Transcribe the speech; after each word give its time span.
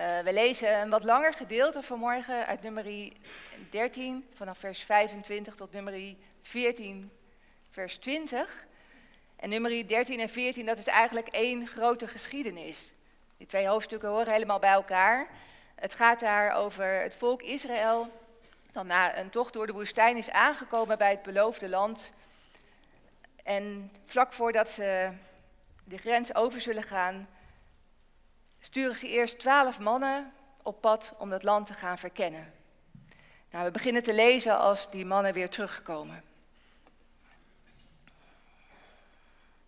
Uh, 0.00 0.18
we 0.18 0.32
lezen 0.32 0.80
een 0.80 0.90
wat 0.90 1.04
langer 1.04 1.34
gedeelte 1.34 1.82
vanmorgen 1.82 2.46
uit 2.46 2.62
nummer 2.62 3.12
13, 3.70 4.26
vanaf 4.34 4.58
vers 4.58 4.82
25 4.82 5.54
tot 5.54 5.72
nummer 5.72 6.14
14, 6.42 7.10
vers 7.70 7.96
20. 7.96 8.66
En 9.36 9.48
nummer 9.48 9.88
13 9.88 10.20
en 10.20 10.28
14, 10.28 10.66
dat 10.66 10.78
is 10.78 10.86
eigenlijk 10.86 11.28
één 11.28 11.66
grote 11.66 12.08
geschiedenis. 12.08 12.92
Die 13.36 13.46
twee 13.46 13.66
hoofdstukken 13.66 14.08
horen 14.08 14.32
helemaal 14.32 14.58
bij 14.58 14.70
elkaar. 14.70 15.26
Het 15.74 15.94
gaat 15.94 16.20
daar 16.20 16.54
over 16.54 17.00
het 17.00 17.14
volk 17.14 17.42
Israël, 17.42 18.10
dat 18.72 18.84
na 18.84 19.18
een 19.18 19.30
tocht 19.30 19.52
door 19.52 19.66
de 19.66 19.72
woestijn 19.72 20.16
is 20.16 20.30
aangekomen 20.30 20.98
bij 20.98 21.10
het 21.10 21.22
beloofde 21.22 21.68
land. 21.68 22.10
En 23.42 23.92
vlak 24.04 24.32
voordat 24.32 24.68
ze 24.68 25.10
de 25.84 25.98
grens 25.98 26.34
over 26.34 26.60
zullen 26.60 26.82
gaan, 26.82 27.28
sturen 28.60 28.98
ze 28.98 29.08
eerst 29.08 29.38
twaalf 29.38 29.80
mannen 29.80 30.32
op 30.62 30.80
pad 30.80 31.14
om 31.18 31.30
dat 31.30 31.42
land 31.42 31.66
te 31.66 31.74
gaan 31.74 31.98
verkennen. 31.98 32.52
Nou, 33.50 33.64
we 33.64 33.70
beginnen 33.70 34.02
te 34.02 34.14
lezen 34.14 34.58
als 34.58 34.90
die 34.90 35.06
mannen 35.06 35.32
weer 35.32 35.48
terugkomen. 35.48 36.22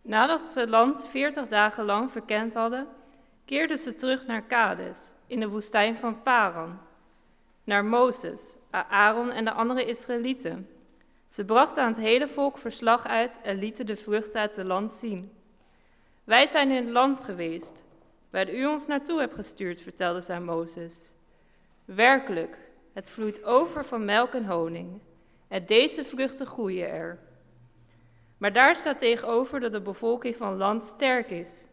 Nadat 0.02 0.40
ze 0.40 0.60
het 0.60 0.68
land 0.68 1.06
veertig 1.06 1.48
dagen 1.48 1.84
lang 1.84 2.12
verkend 2.12 2.54
hadden, 2.54 2.88
keerden 3.44 3.78
ze 3.78 3.94
terug 3.94 4.26
naar 4.26 4.42
Kades, 4.42 5.12
in 5.26 5.40
de 5.40 5.48
woestijn 5.48 5.96
van 5.96 6.22
Paran, 6.22 6.80
naar 7.64 7.84
Mozes, 7.84 8.56
Aaron 8.70 9.30
en 9.30 9.44
de 9.44 9.52
andere 9.52 9.84
Israëlieten. 9.84 10.68
Ze 11.26 11.44
brachten 11.44 11.82
aan 11.82 11.92
het 11.92 12.00
hele 12.00 12.28
volk 12.28 12.58
verslag 12.58 13.06
uit 13.06 13.38
en 13.42 13.58
lieten 13.58 13.86
de 13.86 13.96
vruchten 13.96 14.40
uit 14.40 14.56
het 14.56 14.66
land 14.66 14.92
zien. 14.92 15.32
Wij 16.24 16.46
zijn 16.46 16.70
in 16.70 16.84
het 16.84 16.92
land 16.92 17.20
geweest, 17.20 17.82
waar 18.30 18.54
u 18.54 18.66
ons 18.66 18.86
naartoe 18.86 19.20
hebt 19.20 19.34
gestuurd, 19.34 19.80
vertelde 19.80 20.20
zij 20.20 20.40
Mozes. 20.40 21.12
Werkelijk, 21.84 22.58
het 22.92 23.10
vloeit 23.10 23.44
over 23.44 23.84
van 23.84 24.04
melk 24.04 24.34
en 24.34 24.46
honing, 24.46 25.00
en 25.48 25.66
deze 25.66 26.04
vruchten 26.04 26.46
groeien 26.46 26.88
er. 26.88 27.18
Maar 28.38 28.52
daar 28.52 28.76
staat 28.76 28.98
tegenover 28.98 29.60
dat 29.60 29.72
de 29.72 29.80
bevolking 29.80 30.36
van 30.36 30.56
land 30.56 30.84
sterk 30.84 31.30
is. 31.30 31.66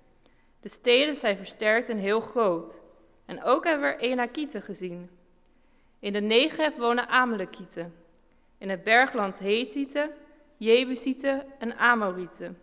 De 0.60 0.70
steden 0.70 1.16
zijn 1.16 1.38
versterkt 1.38 1.90
en 1.90 1.98
heel 1.98 2.20
groot. 2.20 2.82
En 3.26 3.44
ook 3.44 3.66
hebben 3.66 3.90
we 3.90 4.04
Enakieten 4.04 4.62
gezien. 4.62 5.10
In 6.00 6.14
de 6.14 6.22
Negev 6.22 6.78
wonen 6.78 7.08
Amalekieten. 7.08 7.96
In 8.58 8.70
het 8.70 8.84
bergland 8.84 9.40
Hethieten, 9.40 10.10
Jebusieten 10.58 11.46
en 11.60 11.78
Amorieten. 11.78 12.60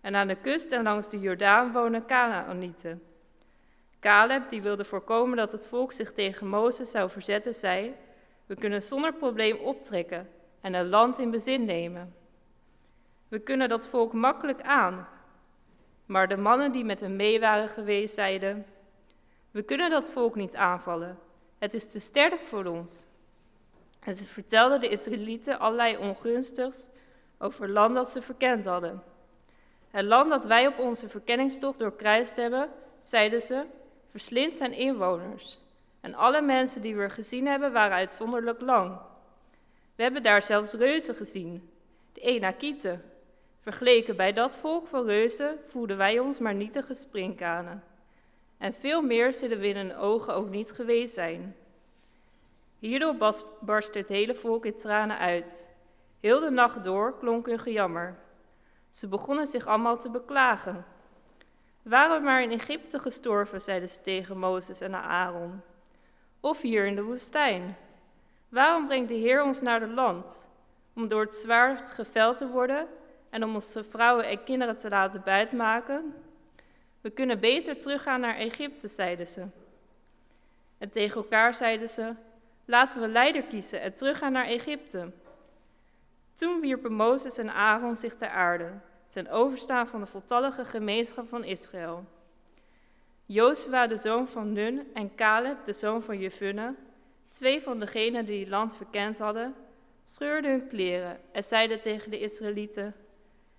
En 0.00 0.16
aan 0.16 0.28
de 0.28 0.36
kust 0.36 0.72
en 0.72 0.82
langs 0.82 1.08
de 1.08 1.20
Jordaan 1.20 1.72
wonen 1.72 2.06
Canaanieten. 2.06 3.02
Caleb, 4.04 4.48
die 4.48 4.62
wilde 4.62 4.84
voorkomen 4.84 5.36
dat 5.36 5.52
het 5.52 5.66
volk 5.66 5.92
zich 5.92 6.12
tegen 6.12 6.46
Mozes 6.46 6.90
zou 6.90 7.10
verzetten, 7.10 7.54
zei: 7.54 7.94
We 8.46 8.54
kunnen 8.54 8.82
zonder 8.82 9.12
probleem 9.12 9.56
optrekken 9.56 10.28
en 10.60 10.72
het 10.72 10.86
land 10.86 11.18
in 11.18 11.30
bezin 11.30 11.64
nemen. 11.64 12.14
We 13.28 13.38
kunnen 13.38 13.68
dat 13.68 13.88
volk 13.88 14.12
makkelijk 14.12 14.62
aan. 14.62 15.08
Maar 16.06 16.28
de 16.28 16.36
mannen 16.36 16.72
die 16.72 16.84
met 16.84 17.00
hem 17.00 17.16
mee 17.16 17.40
waren 17.40 17.68
geweest 17.68 18.14
zeiden: 18.14 18.66
We 19.50 19.62
kunnen 19.62 19.90
dat 19.90 20.10
volk 20.10 20.34
niet 20.34 20.54
aanvallen. 20.54 21.18
Het 21.58 21.74
is 21.74 21.86
te 21.86 21.98
sterk 21.98 22.40
voor 22.46 22.64
ons. 22.64 23.06
En 24.00 24.14
ze 24.14 24.26
vertelden 24.26 24.80
de 24.80 24.88
Israëlieten 24.88 25.58
allerlei 25.58 25.96
ongunstigs 25.96 26.88
over 27.38 27.68
land 27.68 27.94
dat 27.94 28.10
ze 28.10 28.22
verkend 28.22 28.64
hadden. 28.64 29.02
Het 29.90 30.04
land 30.04 30.30
dat 30.30 30.44
wij 30.44 30.66
op 30.66 30.78
onze 30.78 31.08
verkenningstocht 31.08 31.78
doorkruist 31.78 32.36
hebben, 32.36 32.70
zeiden 33.00 33.40
ze, 33.40 33.64
verslindt 34.14 34.56
zijn 34.56 34.72
inwoners. 34.72 35.60
En 36.00 36.14
alle 36.14 36.42
mensen 36.42 36.82
die 36.82 36.96
we 36.96 37.10
gezien 37.10 37.46
hebben, 37.46 37.72
waren 37.72 37.96
uitzonderlijk 37.96 38.60
lang. 38.60 38.98
We 39.94 40.02
hebben 40.02 40.22
daar 40.22 40.42
zelfs 40.42 40.72
reuzen 40.72 41.14
gezien, 41.14 41.70
de 42.12 42.20
Enakieten. 42.20 43.02
Vergeleken 43.60 44.16
bij 44.16 44.32
dat 44.32 44.56
volk 44.56 44.86
van 44.86 45.04
reuzen 45.04 45.58
voelden 45.66 45.96
wij 45.96 46.18
ons 46.18 46.38
maar 46.38 46.54
nietige 46.54 46.94
springkanen. 46.94 47.82
En 48.58 48.74
veel 48.74 49.02
meer 49.02 49.34
zullen 49.34 49.58
we 49.58 49.68
in 49.68 49.76
hun 49.76 49.96
ogen 49.96 50.34
ook 50.34 50.48
niet 50.48 50.72
geweest 50.72 51.14
zijn. 51.14 51.56
Hierdoor 52.78 53.34
barstte 53.60 53.98
het 53.98 54.08
hele 54.08 54.34
volk 54.34 54.64
in 54.64 54.76
tranen 54.76 55.18
uit. 55.18 55.68
Heel 56.20 56.40
de 56.40 56.50
nacht 56.50 56.84
door 56.84 57.18
klonk 57.18 57.46
hun 57.46 57.58
gejammer. 57.58 58.18
Ze 58.90 59.08
begonnen 59.08 59.46
zich 59.46 59.66
allemaal 59.66 59.98
te 59.98 60.10
beklagen. 60.10 60.84
Waren 61.84 62.18
we 62.18 62.24
maar 62.24 62.42
in 62.42 62.50
Egypte 62.50 62.98
gestorven, 62.98 63.60
zeiden 63.60 63.88
ze 63.88 64.00
tegen 64.00 64.38
Mozes 64.38 64.80
en 64.80 64.94
Aaron. 64.94 65.62
Of 66.40 66.60
hier 66.60 66.86
in 66.86 66.94
de 66.94 67.02
woestijn. 67.02 67.76
Waarom 68.48 68.86
brengt 68.86 69.08
de 69.08 69.14
Heer 69.14 69.42
ons 69.42 69.60
naar 69.60 69.80
het 69.80 69.90
land? 69.90 70.48
Om 70.94 71.08
door 71.08 71.20
het 71.20 71.36
zwaard 71.36 71.90
geveld 71.90 72.36
te 72.36 72.48
worden 72.48 72.86
en 73.30 73.44
om 73.44 73.54
onze 73.54 73.84
vrouwen 73.84 74.26
en 74.26 74.44
kinderen 74.44 74.76
te 74.76 74.88
laten 74.88 75.22
buitmaken? 75.24 76.14
We 77.00 77.10
kunnen 77.10 77.40
beter 77.40 77.80
teruggaan 77.80 78.20
naar 78.20 78.36
Egypte, 78.36 78.88
zeiden 78.88 79.26
ze. 79.26 79.46
En 80.78 80.90
tegen 80.90 81.16
elkaar 81.16 81.54
zeiden 81.54 81.88
ze: 81.88 82.14
Laten 82.64 83.00
we 83.00 83.08
leider 83.08 83.42
kiezen 83.42 83.80
en 83.80 83.94
teruggaan 83.94 84.32
naar 84.32 84.46
Egypte. 84.46 85.12
Toen 86.34 86.60
wierpen 86.60 86.92
Mozes 86.92 87.38
en 87.38 87.54
Aaron 87.54 87.96
zich 87.96 88.14
ter 88.14 88.28
aarde, 88.28 88.70
ten 89.14 89.30
overstaan 89.30 89.86
van 89.86 90.00
de 90.00 90.06
voltallige 90.06 90.64
gemeenschap 90.64 91.28
van 91.28 91.44
Israël. 91.44 92.04
Jozua, 93.26 93.86
de 93.86 93.96
zoon 93.96 94.28
van 94.28 94.52
Nun, 94.52 94.90
en 94.94 95.14
Caleb, 95.14 95.64
de 95.64 95.72
zoon 95.72 96.02
van 96.02 96.18
Jefunne, 96.18 96.74
twee 97.32 97.62
van 97.62 97.78
degenen 97.78 98.26
die 98.26 98.40
het 98.40 98.48
land 98.48 98.76
verkend 98.76 99.18
hadden, 99.18 99.54
scheurden 100.04 100.50
hun 100.50 100.68
kleren 100.68 101.20
en 101.32 101.44
zeiden 101.44 101.80
tegen 101.80 102.10
de 102.10 102.20
Israëlieten: 102.20 102.94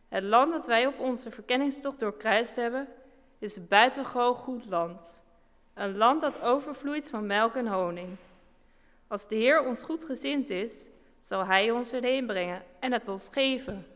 Het 0.07 0.23
land 0.23 0.51
dat 0.51 0.65
wij 0.65 0.85
op 0.85 0.99
onze 0.99 1.31
verkenningstocht 1.31 1.99
doorkruist 1.99 2.55
hebben, 2.55 2.87
is 3.39 3.67
buitengewoon 3.67 4.35
goed 4.35 4.65
land. 4.65 5.23
Een 5.73 5.97
land 5.97 6.21
dat 6.21 6.41
overvloeit 6.41 7.09
van 7.09 7.25
melk 7.25 7.55
en 7.55 7.67
honing. 7.67 8.15
Als 9.07 9.27
de 9.27 9.35
Heer 9.35 9.65
ons 9.65 9.83
goed 9.83 10.03
gezind 10.03 10.49
is, 10.49 10.89
zal 11.19 11.45
Hij 11.45 11.71
ons 11.71 11.93
erheen 11.93 12.25
brengen 12.25 12.63
en 12.79 12.91
het 12.91 13.07
ons 13.07 13.29
geven. 13.31 13.94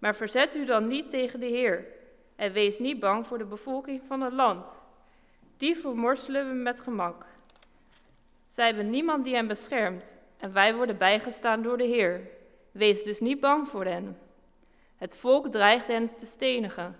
Maar 0.00 0.16
verzet 0.16 0.54
u 0.54 0.64
dan 0.64 0.86
niet 0.86 1.10
tegen 1.10 1.40
de 1.40 1.46
Heer 1.46 1.84
en 2.36 2.52
wees 2.52 2.78
niet 2.78 3.00
bang 3.00 3.26
voor 3.26 3.38
de 3.38 3.44
bevolking 3.44 4.02
van 4.06 4.20
het 4.20 4.32
land. 4.32 4.80
Die 5.56 5.76
vermorselen 5.76 6.48
we 6.48 6.54
met 6.54 6.80
gemak. 6.80 7.24
Zij 8.48 8.66
hebben 8.66 8.90
niemand 8.90 9.24
die 9.24 9.34
hen 9.34 9.46
beschermt 9.46 10.16
en 10.36 10.52
wij 10.52 10.74
worden 10.74 10.98
bijgestaan 10.98 11.62
door 11.62 11.78
de 11.78 11.84
Heer. 11.84 12.28
Wees 12.72 13.02
dus 13.02 13.20
niet 13.20 13.40
bang 13.40 13.68
voor 13.68 13.84
hen. 13.84 14.18
Het 14.96 15.16
volk 15.16 15.50
dreigde 15.50 15.92
hen 15.92 16.14
te 16.16 16.26
stenigen. 16.26 16.98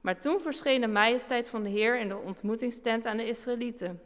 Maar 0.00 0.18
toen 0.18 0.40
verscheen 0.40 0.80
de 0.80 0.86
majesteit 0.86 1.48
van 1.48 1.62
de 1.62 1.68
Heer 1.68 1.98
in 1.98 2.08
de 2.08 2.16
ontmoetingstent 2.16 3.06
aan 3.06 3.16
de 3.16 3.26
Israëlieten. 3.26 4.02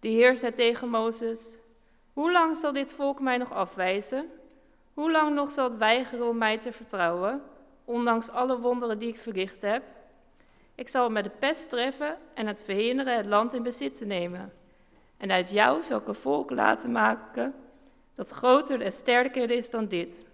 De 0.00 0.08
Heer 0.08 0.36
zei 0.36 0.52
tegen 0.52 0.88
Mozes: 0.88 1.58
Hoe 2.12 2.32
lang 2.32 2.56
zal 2.56 2.72
dit 2.72 2.92
volk 2.92 3.20
mij 3.20 3.36
nog 3.36 3.52
afwijzen? 3.52 4.30
Hoe 4.96 5.10
lang 5.10 5.34
nog 5.34 5.52
zal 5.52 5.64
het 5.64 5.76
weigeren 5.76 6.28
om 6.28 6.38
mij 6.38 6.58
te 6.58 6.72
vertrouwen, 6.72 7.42
ondanks 7.84 8.30
alle 8.30 8.58
wonderen 8.58 8.98
die 8.98 9.08
ik 9.08 9.18
verricht 9.18 9.62
heb? 9.62 9.82
Ik 10.74 10.88
zal 10.88 11.10
met 11.10 11.24
de 11.24 11.30
pest 11.30 11.70
treffen 11.70 12.18
en 12.34 12.46
het 12.46 12.62
verhinderen 12.62 13.16
het 13.16 13.26
land 13.26 13.52
in 13.52 13.62
bezit 13.62 13.96
te 13.96 14.04
nemen. 14.04 14.52
En 15.16 15.30
uit 15.30 15.50
jou 15.50 15.82
zal 15.82 15.98
ik 15.98 16.08
een 16.08 16.14
volk 16.14 16.50
laten 16.50 16.92
maken 16.92 17.54
dat 18.14 18.30
groter 18.30 18.80
en 18.80 18.92
sterker 18.92 19.50
is 19.50 19.70
dan 19.70 19.86
dit. 19.86 20.24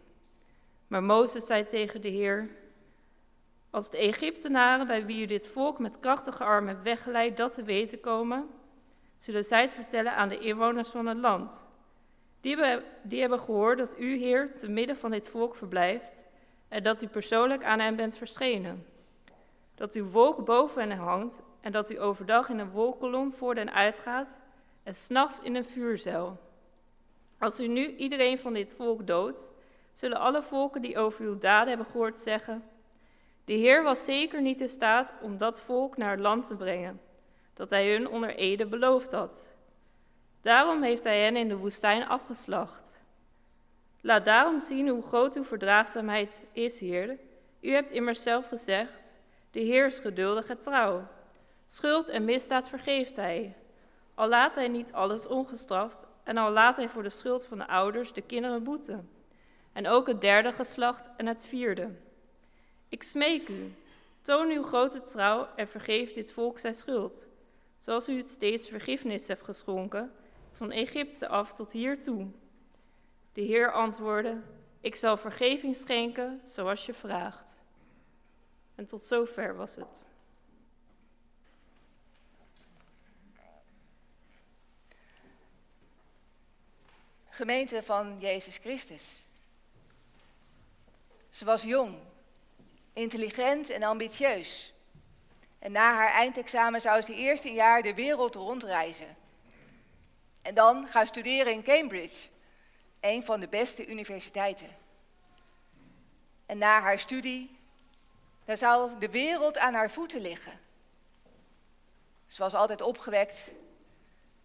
Maar 0.86 1.02
Mozes 1.02 1.46
zei 1.46 1.66
tegen 1.66 2.00
de 2.00 2.08
Heer: 2.08 2.50
Als 3.70 3.90
de 3.90 3.98
Egyptenaren 3.98 4.86
bij 4.86 5.06
wie 5.06 5.22
u 5.22 5.26
dit 5.26 5.48
volk 5.48 5.78
met 5.78 6.00
krachtige 6.00 6.44
armen 6.44 6.82
weggeleid 6.82 7.36
dat 7.36 7.52
te 7.52 7.62
weten 7.62 8.00
komen, 8.00 8.48
zullen 9.16 9.44
zij 9.44 9.62
het 9.62 9.74
vertellen 9.74 10.14
aan 10.14 10.28
de 10.28 10.38
inwoners 10.38 10.88
van 10.88 11.06
het 11.06 11.18
land. 11.18 11.70
Die 12.42 12.56
hebben, 12.56 12.84
die 13.02 13.20
hebben 13.20 13.38
gehoord 13.38 13.78
dat 13.78 13.98
u, 13.98 14.16
Heer, 14.16 14.54
te 14.54 14.70
midden 14.70 14.96
van 14.96 15.10
dit 15.10 15.28
volk 15.28 15.54
verblijft 15.54 16.24
en 16.68 16.82
dat 16.82 17.02
u 17.02 17.06
persoonlijk 17.06 17.64
aan 17.64 17.80
hen 17.80 17.96
bent 17.96 18.16
verschenen. 18.16 18.86
Dat 19.74 19.94
uw 19.94 20.04
wolk 20.04 20.44
boven 20.44 20.88
hen 20.88 20.98
hangt 20.98 21.40
en 21.60 21.72
dat 21.72 21.90
u 21.90 22.00
overdag 22.00 22.48
in 22.48 22.58
een 22.58 22.70
wolkolom 22.70 23.32
voor 23.32 23.54
hen 23.54 23.72
uitgaat 23.72 24.40
en 24.82 24.94
s'nachts 24.94 25.40
in 25.40 25.54
een 25.54 25.64
vuurzeil. 25.64 26.40
Als 27.38 27.60
u 27.60 27.66
nu 27.66 27.96
iedereen 27.96 28.38
van 28.38 28.52
dit 28.52 28.72
volk 28.72 29.06
doodt, 29.06 29.50
zullen 29.92 30.18
alle 30.18 30.42
volken 30.42 30.82
die 30.82 30.98
over 30.98 31.24
uw 31.24 31.38
daden 31.38 31.68
hebben 31.68 31.86
gehoord 31.86 32.20
zeggen: 32.20 32.64
De 33.44 33.52
Heer 33.52 33.82
was 33.82 34.04
zeker 34.04 34.42
niet 34.42 34.60
in 34.60 34.68
staat 34.68 35.14
om 35.20 35.36
dat 35.36 35.60
volk 35.60 35.96
naar 35.96 36.10
het 36.10 36.20
land 36.20 36.46
te 36.46 36.56
brengen, 36.56 37.00
dat 37.54 37.70
hij 37.70 37.92
hun 37.92 38.08
onder 38.08 38.34
ede 38.34 38.66
beloofd 38.66 39.12
had. 39.12 39.51
Daarom 40.42 40.82
heeft 40.82 41.04
hij 41.04 41.22
hen 41.22 41.36
in 41.36 41.48
de 41.48 41.56
woestijn 41.56 42.08
afgeslacht. 42.08 42.98
Laat 44.00 44.24
daarom 44.24 44.60
zien 44.60 44.88
hoe 44.88 45.02
groot 45.02 45.36
uw 45.36 45.44
verdraagzaamheid 45.44 46.42
is, 46.52 46.80
Heer. 46.80 47.18
U 47.60 47.72
hebt 47.72 47.90
immers 47.90 48.22
zelf 48.22 48.48
gezegd: 48.48 49.14
De 49.50 49.60
Heer 49.60 49.86
is 49.86 49.98
geduldig 49.98 50.46
en 50.46 50.58
trouw. 50.58 51.06
Schuld 51.66 52.08
en 52.08 52.24
misdaad 52.24 52.68
vergeeft 52.68 53.16
hij. 53.16 53.56
al 54.14 54.28
laat 54.28 54.54
hij 54.54 54.68
niet 54.68 54.92
alles 54.92 55.26
ongestraft 55.26 56.06
en 56.24 56.36
al 56.36 56.50
laat 56.50 56.76
hij 56.76 56.88
voor 56.88 57.02
de 57.02 57.10
schuld 57.10 57.46
van 57.46 57.58
de 57.58 57.66
ouders 57.66 58.12
de 58.12 58.22
kinderen 58.22 58.62
boeten. 58.62 59.08
En 59.72 59.88
ook 59.88 60.06
het 60.06 60.20
derde 60.20 60.52
geslacht 60.52 61.08
en 61.16 61.26
het 61.26 61.44
vierde. 61.44 61.90
Ik 62.88 63.02
smeek 63.02 63.48
u, 63.48 63.74
toon 64.22 64.50
uw 64.50 64.62
grote 64.62 65.02
trouw 65.02 65.48
en 65.56 65.68
vergeef 65.68 66.12
dit 66.12 66.32
volk 66.32 66.58
zijn 66.58 66.74
schuld, 66.74 67.26
zoals 67.78 68.08
u 68.08 68.16
het 68.16 68.30
steeds 68.30 68.68
vergiffenis 68.68 69.28
hebt 69.28 69.44
geschonken, 69.44 70.12
van 70.52 70.70
Egypte 70.70 71.28
af 71.28 71.54
tot 71.54 71.72
hiertoe. 71.72 72.26
De 73.32 73.40
Heer 73.40 73.72
antwoordde, 73.72 74.40
ik 74.80 74.94
zal 74.94 75.16
vergeving 75.16 75.76
schenken 75.76 76.40
zoals 76.44 76.86
je 76.86 76.94
vraagt. 76.94 77.60
En 78.74 78.86
tot 78.86 79.02
zover 79.02 79.56
was 79.56 79.76
het. 79.76 80.06
Gemeente 87.28 87.82
van 87.82 88.18
Jezus 88.18 88.56
Christus. 88.56 89.28
Ze 91.30 91.44
was 91.44 91.62
jong, 91.62 91.96
intelligent 92.92 93.70
en 93.70 93.82
ambitieus. 93.82 94.72
En 95.58 95.72
na 95.72 95.94
haar 95.94 96.10
eindexamen 96.10 96.80
zou 96.80 97.02
ze 97.02 97.14
eerst 97.14 97.44
een 97.44 97.54
jaar 97.54 97.82
de 97.82 97.94
wereld 97.94 98.34
rondreizen. 98.34 99.16
En 100.42 100.54
dan 100.54 100.88
gaan 100.88 101.06
studeren 101.06 101.52
in 101.52 101.62
Cambridge, 101.62 102.28
een 103.00 103.24
van 103.24 103.40
de 103.40 103.48
beste 103.48 103.86
universiteiten. 103.86 104.68
En 106.46 106.58
na 106.58 106.80
haar 106.80 106.98
studie, 106.98 107.58
dan 108.44 108.56
zou 108.56 108.98
de 108.98 109.10
wereld 109.10 109.58
aan 109.58 109.74
haar 109.74 109.90
voeten 109.90 110.20
liggen. 110.20 110.60
Ze 112.26 112.42
was 112.42 112.54
altijd 112.54 112.80
opgewekt. 112.80 113.50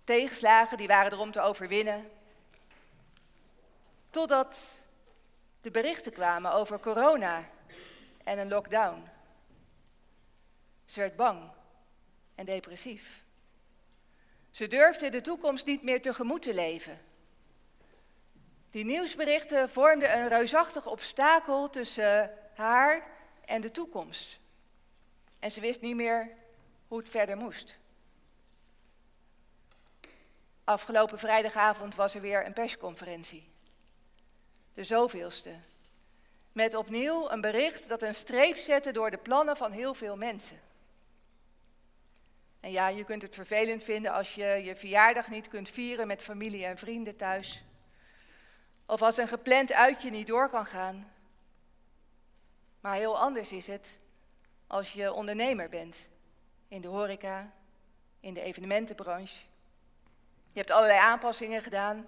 Tegenslagen, 0.04 0.78
die 0.78 0.88
waren 0.88 1.12
er 1.12 1.20
om 1.20 1.32
te 1.32 1.42
overwinnen. 1.42 2.12
Totdat 4.10 4.80
de 5.62 5.72
berichten 5.72 6.12
kwamen 6.12 6.52
over 6.52 6.80
corona 6.80 7.50
en 8.24 8.38
een 8.38 8.48
lockdown. 8.48 9.10
Ze 10.86 11.00
werd 11.00 11.16
bang 11.16 11.52
en 12.36 12.46
depressief. 12.46 13.24
Ze 14.58 14.68
durfde 14.68 15.10
de 15.10 15.22
toekomst 15.22 15.66
niet 15.66 15.84
meer 15.84 16.02
tegemoet 16.02 16.42
te 16.42 16.54
leven. 16.54 17.02
Die 18.72 18.86
nieuwsberichten 18.86 19.70
vormden 19.70 20.18
een 20.18 20.28
reusachtig 20.28 20.88
obstakel 20.88 21.70
tussen 21.70 22.32
haar 22.54 23.08
en 23.46 23.62
de 23.62 23.72
toekomst. 23.72 24.40
En 25.40 25.52
ze 25.52 25.62
wist 25.62 25.82
niet 25.82 25.96
meer 25.96 26.30
hoe 26.88 26.98
het 26.98 27.10
verder 27.10 27.38
moest. 27.38 27.78
Afgelopen 30.64 31.20
vrijdagavond 31.20 31.96
was 31.96 32.16
er 32.16 32.22
weer 32.22 32.46
een 32.46 32.54
persconferentie. 32.54 33.50
De 34.74 34.84
zoveelste. 34.84 35.56
Met 36.52 36.76
opnieuw 36.76 37.30
een 37.30 37.42
bericht 37.42 37.90
dat 37.90 38.02
een 38.02 38.16
streep 38.16 38.56
zette 38.56 38.92
door 38.92 39.12
de 39.12 39.18
plannen 39.18 39.58
van 39.58 39.72
heel 39.72 39.94
veel 39.94 40.16
mensen. 40.16 40.67
En 42.60 42.72
ja, 42.72 42.88
je 42.88 43.04
kunt 43.04 43.22
het 43.22 43.36
vervelend 43.36 43.84
vinden 43.84 44.12
als 44.12 44.36
je 44.36 44.46
je 44.46 44.76
verjaardag 44.76 45.28
niet 45.28 45.48
kunt 45.48 45.70
vieren 45.70 46.08
met 46.08 46.24
familie 46.24 46.66
en 46.66 46.78
vrienden 46.78 47.16
thuis. 47.16 47.64
Of 48.86 49.02
als 49.02 49.18
een 49.18 49.28
gepland 49.28 49.74
uitje 49.74 50.10
niet 50.10 50.28
door 50.28 50.50
kan 50.50 50.66
gaan. 50.66 51.12
Maar 52.80 52.96
heel 52.96 53.20
anders 53.20 53.52
is 53.52 53.68
het 53.68 54.00
als 54.68 54.94
je 54.94 55.14
ondernemer 55.14 55.70
bent. 55.70 56.08
In 56.68 56.82
de 56.82 56.88
horeca, 56.88 57.52
in 58.20 58.34
de 58.34 58.42
evenementenbranche. 58.42 59.46
Je 60.52 60.60
hebt 60.60 60.72
allerlei 60.72 61.00
aanpassingen 61.00 61.62
gedaan. 61.62 62.08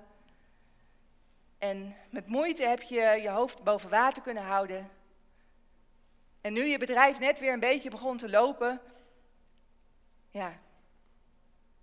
En 1.57 1.95
met 2.09 2.27
moeite 2.27 2.63
heb 2.63 2.81
je 2.81 3.01
je 3.21 3.29
hoofd 3.29 3.63
boven 3.63 3.89
water 3.89 4.21
kunnen 4.21 4.43
houden. 4.43 4.89
En 6.41 6.53
nu 6.53 6.63
je 6.63 6.77
bedrijf 6.77 7.19
net 7.19 7.39
weer 7.39 7.53
een 7.53 7.59
beetje 7.59 7.89
begon 7.89 8.17
te 8.17 8.29
lopen, 8.29 8.81
ja, 10.29 10.59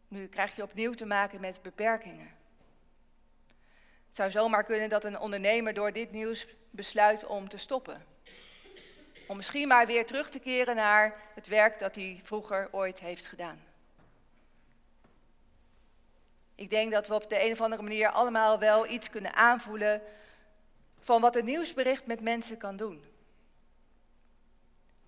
nu 0.08 0.26
krijg 0.26 0.56
je 0.56 0.62
opnieuw 0.62 0.92
te 0.92 1.06
maken 1.06 1.40
met 1.40 1.62
beperkingen. 1.62 2.34
Het 4.06 4.16
zou 4.16 4.30
zomaar 4.30 4.64
kunnen 4.64 4.88
dat 4.88 5.04
een 5.04 5.18
ondernemer 5.18 5.74
door 5.74 5.92
dit 5.92 6.12
nieuws 6.12 6.46
besluit 6.70 7.26
om 7.26 7.48
te 7.48 7.58
stoppen. 7.58 8.06
Om 9.26 9.36
misschien 9.36 9.68
maar 9.68 9.86
weer 9.86 10.06
terug 10.06 10.30
te 10.30 10.38
keren 10.38 10.76
naar 10.76 11.22
het 11.34 11.46
werk 11.46 11.78
dat 11.78 11.94
hij 11.94 12.20
vroeger 12.22 12.68
ooit 12.72 13.00
heeft 13.00 13.26
gedaan. 13.26 13.64
Ik 16.54 16.70
denk 16.70 16.92
dat 16.92 17.08
we 17.08 17.14
op 17.14 17.28
de 17.28 17.44
een 17.44 17.52
of 17.52 17.60
andere 17.60 17.82
manier 17.82 18.08
allemaal 18.08 18.58
wel 18.58 18.88
iets 18.88 19.10
kunnen 19.10 19.34
aanvoelen 19.34 20.02
van 21.00 21.20
wat 21.20 21.36
een 21.36 21.44
nieuwsbericht 21.44 22.06
met 22.06 22.20
mensen 22.20 22.56
kan 22.56 22.76
doen. 22.76 23.04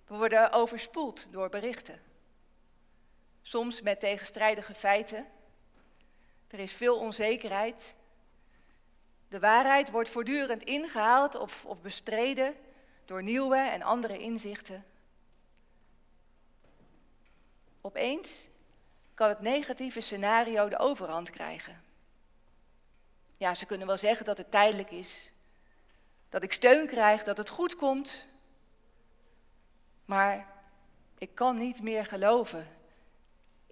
We 0.07 0.17
worden 0.17 0.53
overspoeld 0.53 1.27
door 1.31 1.49
berichten. 1.49 2.08
Soms 3.49 3.81
met 3.81 4.01
tegenstrijdige 4.01 4.75
feiten. 4.75 5.27
Er 6.49 6.59
is 6.59 6.73
veel 6.73 6.99
onzekerheid. 6.99 7.95
De 9.29 9.39
waarheid 9.39 9.91
wordt 9.91 10.09
voortdurend 10.09 10.63
ingehaald 10.63 11.35
of, 11.35 11.65
of 11.65 11.81
bestreden 11.81 12.55
door 13.05 13.23
nieuwe 13.23 13.57
en 13.57 13.83
andere 13.83 14.19
inzichten. 14.19 14.85
Opeens 17.81 18.49
kan 19.15 19.29
het 19.29 19.41
negatieve 19.41 20.01
scenario 20.01 20.69
de 20.69 20.79
overhand 20.79 21.31
krijgen. 21.31 21.83
Ja, 23.37 23.55
ze 23.55 23.67
kunnen 23.67 23.87
wel 23.87 23.99
zeggen 23.99 24.25
dat 24.25 24.39
het 24.39 24.51
tijdelijk 24.51 24.91
is, 24.91 25.33
dat 26.29 26.43
ik 26.43 26.53
steun 26.53 26.87
krijg, 26.87 27.23
dat 27.23 27.37
het 27.37 27.49
goed 27.49 27.77
komt, 27.77 28.27
maar 30.05 30.47
ik 31.19 31.35
kan 31.35 31.59
niet 31.59 31.83
meer 31.83 32.07
geloven 32.07 32.77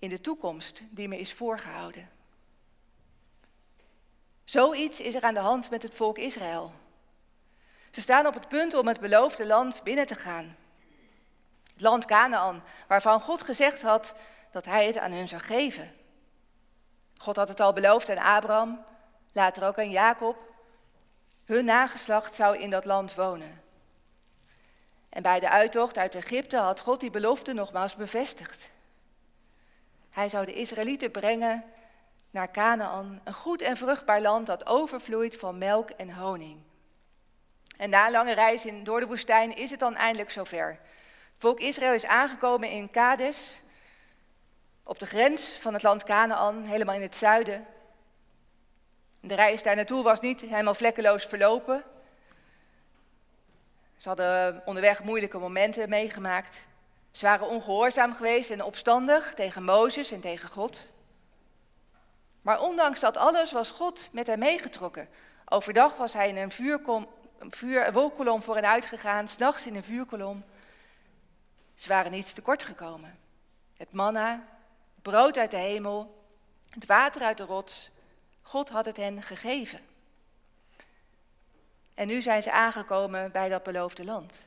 in 0.07 0.17
de 0.17 0.21
toekomst 0.21 0.83
die 0.91 1.09
me 1.09 1.19
is 1.19 1.33
voorgehouden. 1.33 2.11
Zoiets 4.45 5.01
is 5.01 5.15
er 5.15 5.23
aan 5.23 5.35
de 5.35 5.41
hand 5.41 5.71
met 5.71 5.83
het 5.83 5.95
volk 5.95 6.19
Israël. 6.19 6.73
Ze 7.91 8.01
staan 8.01 8.27
op 8.27 8.35
het 8.35 8.49
punt 8.49 8.75
om 8.75 8.87
het 8.87 9.01
beloofde 9.01 9.47
land 9.47 9.83
binnen 9.83 10.07
te 10.07 10.15
gaan. 10.15 10.57
Het 11.73 11.81
land 11.81 12.05
Canaan, 12.05 12.63
waarvan 12.87 13.21
God 13.21 13.43
gezegd 13.43 13.83
had 13.83 14.15
dat 14.51 14.65
hij 14.65 14.87
het 14.87 14.99
aan 14.99 15.13
hun 15.13 15.29
zou 15.29 15.43
geven. 15.43 15.95
God 17.17 17.37
had 17.37 17.49
het 17.49 17.61
al 17.61 17.73
beloofd 17.73 18.11
aan 18.11 18.37
Abraham, 18.37 18.85
later 19.33 19.67
ook 19.67 19.79
aan 19.79 19.91
Jacob. 19.91 20.37
Hun 21.45 21.65
nageslacht 21.65 22.35
zou 22.35 22.59
in 22.59 22.71
dat 22.71 22.85
land 22.85 23.15
wonen. 23.15 23.63
En 25.09 25.23
bij 25.23 25.41
de 25.41 25.51
uittocht 25.51 25.99
uit 25.99 26.15
Egypte 26.15 26.57
had 26.57 26.81
God 26.81 27.01
die 27.01 27.11
belofte 27.11 27.53
nogmaals 27.53 27.97
bevestigd. 27.97 28.75
Hij 30.17 30.29
zou 30.29 30.47
de 30.47 30.53
Israëlieten 30.53 31.11
brengen 31.11 31.65
naar 32.31 32.51
Canaan, 32.51 33.21
een 33.25 33.35
goed 33.35 33.63
en 33.63 33.77
vruchtbaar 33.77 34.21
land 34.21 34.47
dat 34.47 34.67
overvloeit 34.67 35.37
van 35.37 35.59
melk 35.59 35.91
en 35.91 36.15
honing. 36.15 36.63
En 37.77 37.91
na 37.91 38.07
een 38.07 38.13
lange 38.13 38.33
reis 38.33 38.67
door 38.83 39.01
de 39.01 39.07
woestijn 39.07 39.57
is 39.57 39.71
het 39.71 39.81
dan 39.81 39.95
eindelijk 39.95 40.31
zover. 40.31 40.79
Volk 41.39 41.61
Israël 41.61 41.93
is 41.93 42.07
aangekomen 42.07 42.71
in 42.71 42.91
Kades, 42.91 43.61
op 44.83 44.99
de 44.99 45.07
grens 45.07 45.49
van 45.49 45.73
het 45.73 45.83
land 45.83 46.05
Canaan, 46.05 46.63
helemaal 46.63 46.95
in 46.95 47.03
het 47.03 47.17
zuiden. 47.17 47.67
De 49.21 49.35
reis 49.35 49.63
daar 49.63 49.77
naartoe 49.77 50.03
was 50.03 50.21
niet 50.21 50.41
helemaal 50.41 50.75
vlekkeloos 50.75 51.25
verlopen. 51.25 51.85
Ze 53.97 54.09
hadden 54.09 54.63
onderweg 54.65 55.03
moeilijke 55.03 55.39
momenten 55.39 55.89
meegemaakt. 55.89 56.59
Ze 57.17 57.27
waren 57.27 57.49
ongehoorzaam 57.49 58.15
geweest 58.15 58.51
en 58.51 58.63
opstandig 58.63 59.35
tegen 59.35 59.65
Mozes 59.65 60.11
en 60.11 60.21
tegen 60.21 60.49
God. 60.49 60.87
Maar 62.43 62.61
ondanks 62.61 63.01
dat 63.01 63.17
alles 63.17 63.53
was 63.53 63.71
God 63.71 64.09
met 64.13 64.27
hem 64.27 64.39
meegetrokken. 64.39 65.09
Overdag 65.45 65.97
was 65.97 66.13
hij 66.13 66.29
in 66.29 66.37
een, 66.37 66.53
vuurkom, 66.53 67.09
vuur, 67.41 67.93
voor 68.41 68.55
hen 68.55 68.67
uitgegaan, 68.67 69.29
s'nachts 69.29 69.67
in 69.67 69.77
een 69.77 69.85
vuurkolom. 69.85 70.45
Ze 71.75 71.89
waren 71.89 72.13
niets 72.13 72.33
tekort 72.33 72.63
gekomen. 72.63 73.19
Het 73.77 73.93
manna, 73.93 74.45
brood 75.03 75.37
uit 75.37 75.51
de 75.51 75.57
hemel, 75.57 76.25
het 76.71 76.87
water 76.87 77.23
uit 77.23 77.37
de 77.37 77.45
rots. 77.45 77.91
God 78.43 78.69
had 78.69 78.85
het 78.85 78.97
hen 78.97 79.23
gegeven. 79.23 79.81
En 81.95 82.07
nu 82.07 82.23
zijn 82.23 82.43
ze 82.43 82.53
aangekomen 82.53 83.33
bij 83.33 83.49
dat 83.49 83.63
beloofde 83.63 84.05
land. 84.05 84.47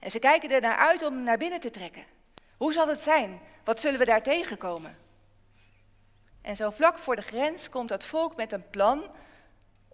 En 0.00 0.10
ze 0.10 0.18
kijken 0.18 0.50
er 0.50 0.60
naar 0.60 0.76
uit 0.76 1.06
om 1.06 1.22
naar 1.22 1.38
binnen 1.38 1.60
te 1.60 1.70
trekken. 1.70 2.04
Hoe 2.56 2.72
zal 2.72 2.88
het 2.88 2.98
zijn? 2.98 3.40
Wat 3.64 3.80
zullen 3.80 3.98
we 3.98 4.04
daar 4.04 4.22
tegenkomen? 4.22 4.96
En 6.42 6.56
zo 6.56 6.70
vlak 6.70 6.98
voor 6.98 7.16
de 7.16 7.22
grens 7.22 7.68
komt 7.68 7.90
het 7.90 8.04
volk 8.04 8.36
met 8.36 8.52
een 8.52 8.70
plan 8.70 9.10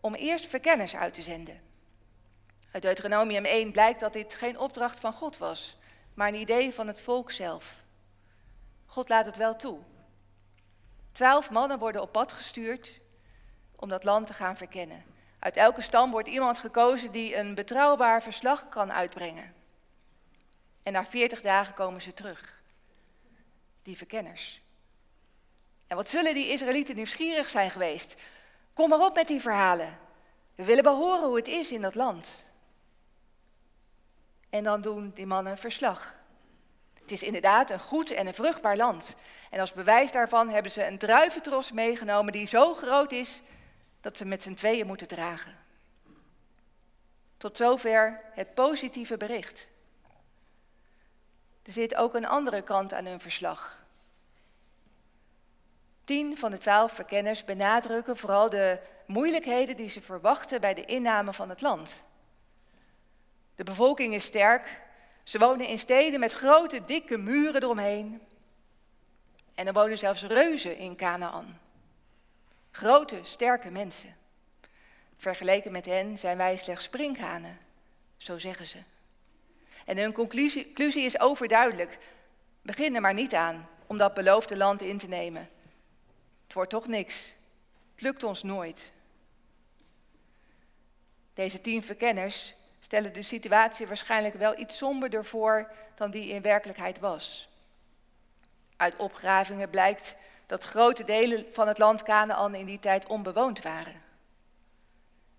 om 0.01 0.15
eerst 0.15 0.47
verkenners 0.47 0.97
uit 0.97 1.15
te 1.15 1.23
zenden. 1.23 1.61
Uit 2.71 2.83
Deuteronomium 2.83 3.45
1 3.45 3.73
blijkt 3.73 4.01
dat 4.01 4.13
dit 4.13 4.35
geen 4.35 4.59
opdracht 4.59 5.01
van 5.01 5.13
God 5.13 5.39
was, 5.39 5.77
maar 6.15 6.29
een 6.29 6.41
idee 6.41 6.75
van 6.75 6.87
het 6.87 7.01
volk 7.01 7.31
zelf. 7.31 7.85
God 8.87 9.09
laat 9.09 9.27
het 9.27 9.37
wel 9.37 9.57
toe. 9.57 9.79
Twaalf 11.13 11.51
mannen 11.51 11.79
worden 11.79 12.03
op 12.03 12.13
pad 12.13 12.33
gestuurd 12.33 13.01
om 13.77 13.89
dat 13.89 14.05
land 14.05 14.27
te 14.27 14.33
gaan 14.33 14.57
verkennen. 14.57 15.05
Uit 15.39 15.57
elke 15.57 15.81
stam 15.81 16.11
wordt 16.11 16.29
iemand 16.29 16.59
gekozen 16.59 17.13
die 17.13 17.37
een 17.37 17.55
betrouwbaar 17.55 18.23
verslag 18.23 18.69
kan 18.69 18.93
uitbrengen. 18.93 19.56
En 20.87 20.93
na 20.93 21.07
veertig 21.07 21.41
dagen 21.41 21.75
komen 21.75 22.03
ze 22.03 22.15
terug, 22.15 22.61
die 23.83 23.97
verkenners. 23.97 24.61
En 25.87 25.97
wat 25.97 26.09
zullen 26.09 26.35
die 26.35 26.49
Israëlieten 26.49 26.95
nieuwsgierig 26.95 27.49
zijn 27.49 27.71
geweest? 27.71 28.15
Kom 28.73 28.89
maar 28.89 29.05
op 29.05 29.15
met 29.15 29.27
die 29.27 29.41
verhalen. 29.41 29.99
We 30.55 30.65
willen 30.65 30.83
behoren 30.83 31.27
hoe 31.27 31.37
het 31.37 31.49
is 31.49 31.73
in 31.73 31.81
dat 31.81 31.95
land. 31.95 32.45
En 34.51 34.65
dan 34.65 34.81
doen 34.81 35.13
die 35.15 35.27
mannen 35.27 35.59
verslag. 35.59 36.15
Het 36.95 37.11
is 37.11 37.23
inderdaad 37.23 37.71
een 37.71 37.81
goed 37.81 38.11
en 38.11 38.27
een 38.27 38.35
vruchtbaar 38.35 38.77
land. 38.77 39.15
En 39.51 39.61
als 39.61 39.73
bewijs 39.73 40.13
daarvan 40.13 40.49
hebben 40.49 40.73
ze 40.73 40.87
een 40.87 40.99
druiventros 40.99 41.73
meegenomen 41.73 42.33
die 42.33 42.47
zo 42.47 42.75
groot 42.75 43.13
is 43.13 43.43
dat 44.01 44.19
we 44.19 44.25
met 44.25 44.43
z'n 44.43 44.55
tweeën 44.55 44.87
moeten 44.87 45.09
dragen. 45.09 45.57
Tot 47.37 47.57
zover 47.57 48.21
het 48.35 48.55
positieve 48.55 49.17
bericht. 49.17 49.69
Er 51.67 51.73
zit 51.73 51.95
ook 51.95 52.15
een 52.15 52.27
andere 52.27 52.63
kant 52.63 52.93
aan 52.93 53.07
hun 53.07 53.21
verslag. 53.21 53.85
Tien 56.05 56.37
van 56.37 56.51
de 56.51 56.59
twaalf 56.59 56.93
verkenners 56.93 57.45
benadrukken 57.45 58.17
vooral 58.17 58.51
de 58.51 58.79
moeilijkheden 59.07 59.77
die 59.77 59.89
ze 59.89 60.01
verwachten 60.01 60.61
bij 60.61 60.75
de 60.75 60.85
inname 60.85 61.33
van 61.33 61.49
het 61.49 61.61
land. 61.61 62.03
De 63.55 63.65
bevolking 63.65 64.15
is 64.15 64.25
sterk. 64.25 64.81
Ze 65.23 65.39
wonen 65.39 65.67
in 65.67 65.79
steden 65.79 66.21
met 66.21 66.33
grote, 66.33 66.85
dikke 66.85 67.17
muren 67.17 67.63
eromheen. 67.63 68.21
En 69.55 69.67
er 69.67 69.73
wonen 69.73 69.99
zelfs 69.99 70.23
reuzen 70.23 70.79
in 70.79 70.97
Canaan. 70.97 71.61
Grote, 72.71 73.19
sterke 73.23 73.71
mensen. 73.71 74.17
Vergeleken 75.17 75.73
met 75.73 75.87
hen 75.87 76.19
zijn 76.19 76.37
wij 76.37 76.57
slechts 76.57 76.85
sprinkhanen, 76.85 77.59
zo 78.17 78.39
zeggen 78.39 78.67
ze. 78.67 78.79
En 79.87 79.99
hun 79.99 80.13
conclusie, 80.13 80.65
conclusie 80.65 81.03
is 81.03 81.21
overduidelijk. 81.21 81.99
Begin 82.63 82.95
er 82.95 83.01
maar 83.01 83.15
niet 83.15 83.35
aan 83.35 83.69
om 83.87 83.99
dat 83.99 84.15
beloofde 84.15 84.57
land 84.57 84.83
in 84.83 84.99
te 84.99 85.09
nemen. 85.09 85.49
Het 86.45 86.55
wordt 86.55 86.71
toch 86.71 86.87
niks. 86.87 87.35
Het 87.95 88.01
lukt 88.01 88.23
ons 88.23 88.43
nooit. 88.43 88.93
Deze 91.35 91.61
tien 91.61 91.83
verkenners 91.83 92.55
stellen 92.81 93.13
de 93.13 93.23
situatie 93.23 93.87
waarschijnlijk 93.87 94.35
wel 94.35 94.59
iets 94.59 94.77
somberder 94.77 95.25
voor 95.25 95.71
dan 95.95 96.11
die 96.11 96.29
in 96.29 96.43
werkelijkheid 96.43 96.99
was. 96.99 97.49
Uit 98.77 98.97
opgravingen 98.97 99.71
blijkt 99.71 100.17
dat 100.47 100.65
grote 100.65 101.05
delen 101.05 101.47
van 101.53 101.69
het 101.69 101.79
land 101.79 102.03
Canaan 102.03 102.55
in 102.55 102.67
die 102.67 102.79
tijd 102.79 103.07
onbewoond 103.07 103.63
waren. 103.63 104.03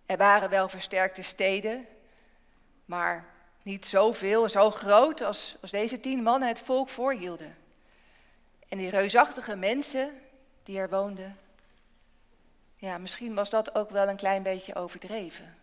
Er 0.06 0.18
waren 0.18 0.50
wel 0.50 0.70
versterkte 0.70 1.22
steden, 1.22 1.86
maar 2.86 3.37
niet 3.68 3.86
zoveel 3.86 4.50
zo 4.50 4.72
groot 4.72 5.22
als, 5.22 5.56
als 5.62 5.72
deze 5.72 6.00
tien 6.00 6.24
mannen 6.24 6.48
het 6.48 6.60
volk 6.60 6.90
voorhielden. 6.90 7.58
En 8.70 8.78
die 8.78 8.90
reusachtige 8.90 9.56
mensen 9.56 10.22
die 10.64 10.80
er 10.80 10.90
woonden, 10.90 11.40
ja, 12.76 12.98
misschien 12.98 13.34
was 13.34 13.50
dat 13.50 13.76
ook 13.76 13.90
wel 13.90 14.08
een 14.08 14.16
klein 14.16 14.44
beetje 14.44 14.76
overdreven. 14.76 15.58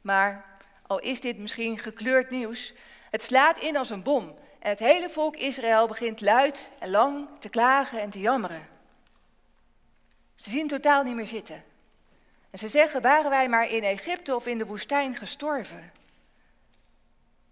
Maar 0.00 0.58
al 0.86 0.98
is 0.98 1.20
dit 1.20 1.38
misschien 1.38 1.78
gekleurd 1.78 2.30
nieuws, 2.30 2.72
het 3.10 3.22
slaat 3.22 3.58
in 3.58 3.76
als 3.76 3.90
een 3.90 4.02
bom. 4.02 4.38
En 4.58 4.70
het 4.70 4.78
hele 4.78 5.10
volk 5.10 5.36
Israël 5.36 5.86
begint 5.86 6.20
luid 6.20 6.70
en 6.78 6.90
lang 6.90 7.28
te 7.38 7.48
klagen 7.48 8.00
en 8.00 8.10
te 8.10 8.20
jammeren. 8.20 8.68
Ze 10.34 10.50
zien 10.50 10.68
totaal 10.68 11.02
niet 11.02 11.14
meer 11.14 11.26
zitten. 11.26 11.64
En 12.50 12.58
ze 12.58 12.68
zeggen, 12.68 13.02
waren 13.02 13.30
wij 13.30 13.48
maar 13.48 13.68
in 13.68 13.82
Egypte 13.82 14.34
of 14.34 14.46
in 14.46 14.58
de 14.58 14.66
woestijn 14.66 15.16
gestorven? 15.16 15.92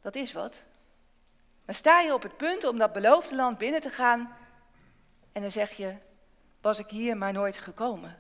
Dat 0.00 0.14
is 0.14 0.32
wat. 0.32 0.62
Dan 1.64 1.74
sta 1.74 2.00
je 2.00 2.14
op 2.14 2.22
het 2.22 2.36
punt 2.36 2.64
om 2.64 2.78
dat 2.78 2.92
beloofde 2.92 3.34
land 3.34 3.58
binnen 3.58 3.80
te 3.80 3.90
gaan 3.90 4.36
en 5.32 5.42
dan 5.42 5.50
zeg 5.50 5.72
je, 5.72 5.94
was 6.60 6.78
ik 6.78 6.90
hier 6.90 7.16
maar 7.16 7.32
nooit 7.32 7.58
gekomen? 7.58 8.18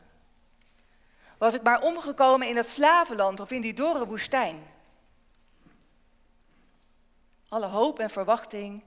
Was 1.38 1.54
ik 1.54 1.62
maar 1.62 1.82
omgekomen 1.82 2.48
in 2.48 2.54
dat 2.54 2.68
slavenland 2.68 3.40
of 3.40 3.50
in 3.50 3.60
die 3.60 3.74
dorre 3.74 4.06
woestijn? 4.06 4.66
Alle 7.48 7.66
hoop 7.66 7.98
en 7.98 8.10
verwachting 8.10 8.84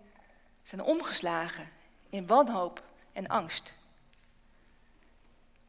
zijn 0.63 0.81
omgeslagen 0.81 1.69
in 2.09 2.27
wanhoop 2.27 2.83
en 3.13 3.27
angst. 3.27 3.73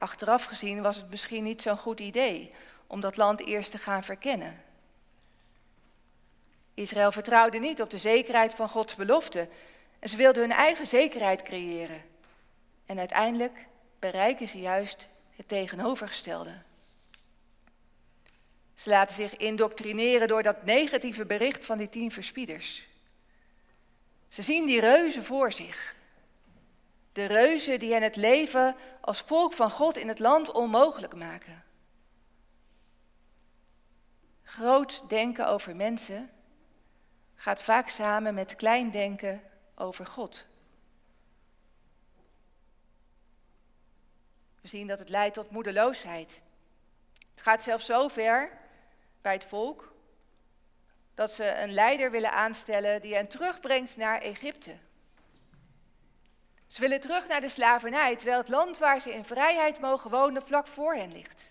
Achteraf 0.03 0.45
gezien 0.45 0.83
was 0.83 0.97
het 0.97 1.11
misschien 1.11 1.43
niet 1.43 1.63
zo'n 1.63 1.79
goed 1.79 2.01
idee 2.01 2.53
om 2.87 3.01
dat 3.01 3.17
land 3.17 3.47
eerst 3.47 3.71
te 3.71 3.79
gaan 3.79 4.05
verkennen. 4.05 4.63
Israël 6.75 7.13
vertrouwde 7.13 7.59
niet 7.59 7.81
op 7.81 7.91
de 7.91 7.99
zekerheid 7.99 8.55
van 8.55 8.69
Gods 8.69 8.95
belofte 8.95 9.49
en 9.99 10.09
ze 10.09 10.17
wilden 10.17 10.43
hun 10.43 10.53
eigen 10.53 10.87
zekerheid 10.87 11.43
creëren. 11.43 12.03
En 12.87 12.99
uiteindelijk 12.99 13.67
bereiken 13.99 14.49
ze 14.49 14.59
juist 14.59 15.07
het 15.37 15.49
tegenovergestelde. 15.49 16.55
Ze 18.75 18.91
laten 18.91 19.15
zich 19.15 19.37
indoctrineren 19.37 20.29
door 20.29 20.43
dat 20.43 20.65
negatieve 20.65 21.27
bericht 21.27 21.65
van 21.65 21.79
die 21.79 21.89
tien 21.89 22.11
verspieders. 22.11 22.87
Ze 24.29 24.43
zien 24.43 24.67
die 24.67 24.81
reuzen 24.81 25.25
voor 25.25 25.53
zich. 25.53 25.95
De 27.13 27.25
reuzen 27.27 27.79
die 27.79 27.93
hen 27.93 28.03
het 28.03 28.17
leven 28.17 28.77
als 29.01 29.21
volk 29.21 29.53
van 29.53 29.71
God 29.71 29.97
in 29.97 30.09
het 30.09 30.19
land 30.19 30.51
onmogelijk 30.53 31.15
maken. 31.15 31.65
Groot 34.43 35.03
denken 35.09 35.49
over 35.49 35.77
mensen 35.77 36.31
gaat 37.35 37.63
vaak 37.63 37.89
samen 37.89 38.35
met 38.35 38.57
klein 38.57 38.91
denken 38.91 39.43
over 39.75 40.07
God. 40.07 40.47
We 44.61 44.69
zien 44.69 44.87
dat 44.87 44.99
het 44.99 45.09
leidt 45.09 45.35
tot 45.35 45.51
moedeloosheid. 45.51 46.41
Het 47.31 47.41
gaat 47.41 47.63
zelfs 47.63 47.87
zo 47.87 48.09
ver 48.09 48.59
bij 49.21 49.33
het 49.33 49.45
volk 49.45 49.95
dat 51.15 51.33
ze 51.33 51.55
een 51.55 51.73
leider 51.73 52.11
willen 52.11 52.33
aanstellen 52.33 53.01
die 53.01 53.15
hen 53.15 53.29
terugbrengt 53.29 53.97
naar 53.97 54.21
Egypte. 54.21 54.77
Ze 56.73 56.81
willen 56.81 57.01
terug 57.01 57.27
naar 57.27 57.41
de 57.41 57.49
slavernij, 57.49 58.17
terwijl 58.17 58.39
het 58.39 58.49
land 58.49 58.79
waar 58.79 59.01
ze 59.01 59.15
in 59.15 59.25
vrijheid 59.25 59.81
mogen 59.81 60.11
wonen 60.11 60.43
vlak 60.43 60.67
voor 60.67 60.95
hen 60.95 61.13
ligt. 61.13 61.51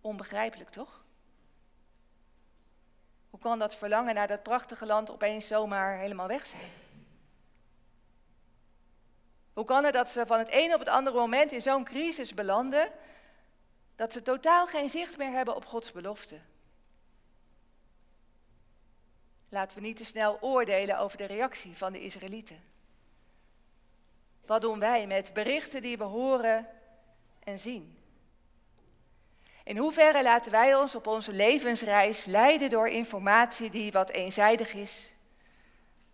Onbegrijpelijk 0.00 0.70
toch? 0.70 1.04
Hoe 3.30 3.40
kan 3.40 3.58
dat 3.58 3.74
verlangen 3.74 4.14
naar 4.14 4.26
dat 4.26 4.42
prachtige 4.42 4.86
land 4.86 5.10
opeens 5.10 5.46
zomaar 5.46 5.98
helemaal 5.98 6.26
weg 6.26 6.46
zijn? 6.46 6.70
Hoe 9.52 9.64
kan 9.64 9.84
het 9.84 9.94
dat 9.94 10.08
ze 10.08 10.26
van 10.26 10.38
het 10.38 10.48
ene 10.48 10.74
op 10.74 10.80
het 10.80 10.88
andere 10.88 11.16
moment 11.16 11.52
in 11.52 11.62
zo'n 11.62 11.84
crisis 11.84 12.34
belanden, 12.34 12.92
dat 13.94 14.12
ze 14.12 14.22
totaal 14.22 14.66
geen 14.66 14.90
zicht 14.90 15.16
meer 15.16 15.30
hebben 15.30 15.56
op 15.56 15.64
Gods 15.64 15.92
belofte? 15.92 16.40
Laten 19.48 19.76
we 19.76 19.82
niet 19.82 19.96
te 19.96 20.04
snel 20.04 20.38
oordelen 20.40 20.98
over 20.98 21.18
de 21.18 21.24
reactie 21.24 21.76
van 21.76 21.92
de 21.92 22.02
Israëlieten. 22.02 22.64
Wat 24.46 24.60
doen 24.60 24.78
wij 24.78 25.06
met 25.06 25.32
berichten 25.32 25.82
die 25.82 25.98
we 25.98 26.04
horen 26.04 26.68
en 27.44 27.58
zien? 27.58 27.98
In 29.64 29.76
hoeverre 29.76 30.22
laten 30.22 30.52
wij 30.52 30.74
ons 30.74 30.94
op 30.94 31.06
onze 31.06 31.32
levensreis 31.32 32.24
leiden 32.24 32.70
door 32.70 32.88
informatie 32.88 33.70
die 33.70 33.92
wat 33.92 34.10
eenzijdig 34.10 34.72
is, 34.72 35.12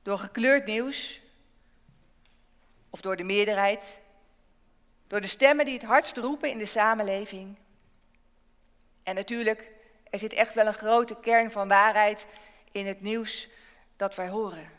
door 0.03 0.19
gekleurd 0.19 0.67
nieuws 0.67 1.21
of 2.91 3.01
door 3.01 3.17
de 3.17 3.23
meerderheid, 3.23 4.01
door 5.07 5.21
de 5.21 5.27
stemmen 5.27 5.65
die 5.65 5.75
het 5.75 5.85
hardst 5.85 6.17
roepen 6.17 6.51
in 6.51 6.59
de 6.59 6.67
samenleving? 6.67 7.57
En 9.03 9.15
natuurlijk, 9.15 9.71
er 10.11 10.19
zit 10.19 10.33
echt 10.33 10.55
wel 10.55 10.67
een 10.67 10.75
grote 10.75 11.17
kern 11.21 11.51
van 11.51 11.69
waarheid 11.69 12.27
in 12.73 12.87
het 12.87 13.00
nieuws 13.00 13.49
dat 13.97 14.14
wij 14.14 14.29
horen. 14.29 14.71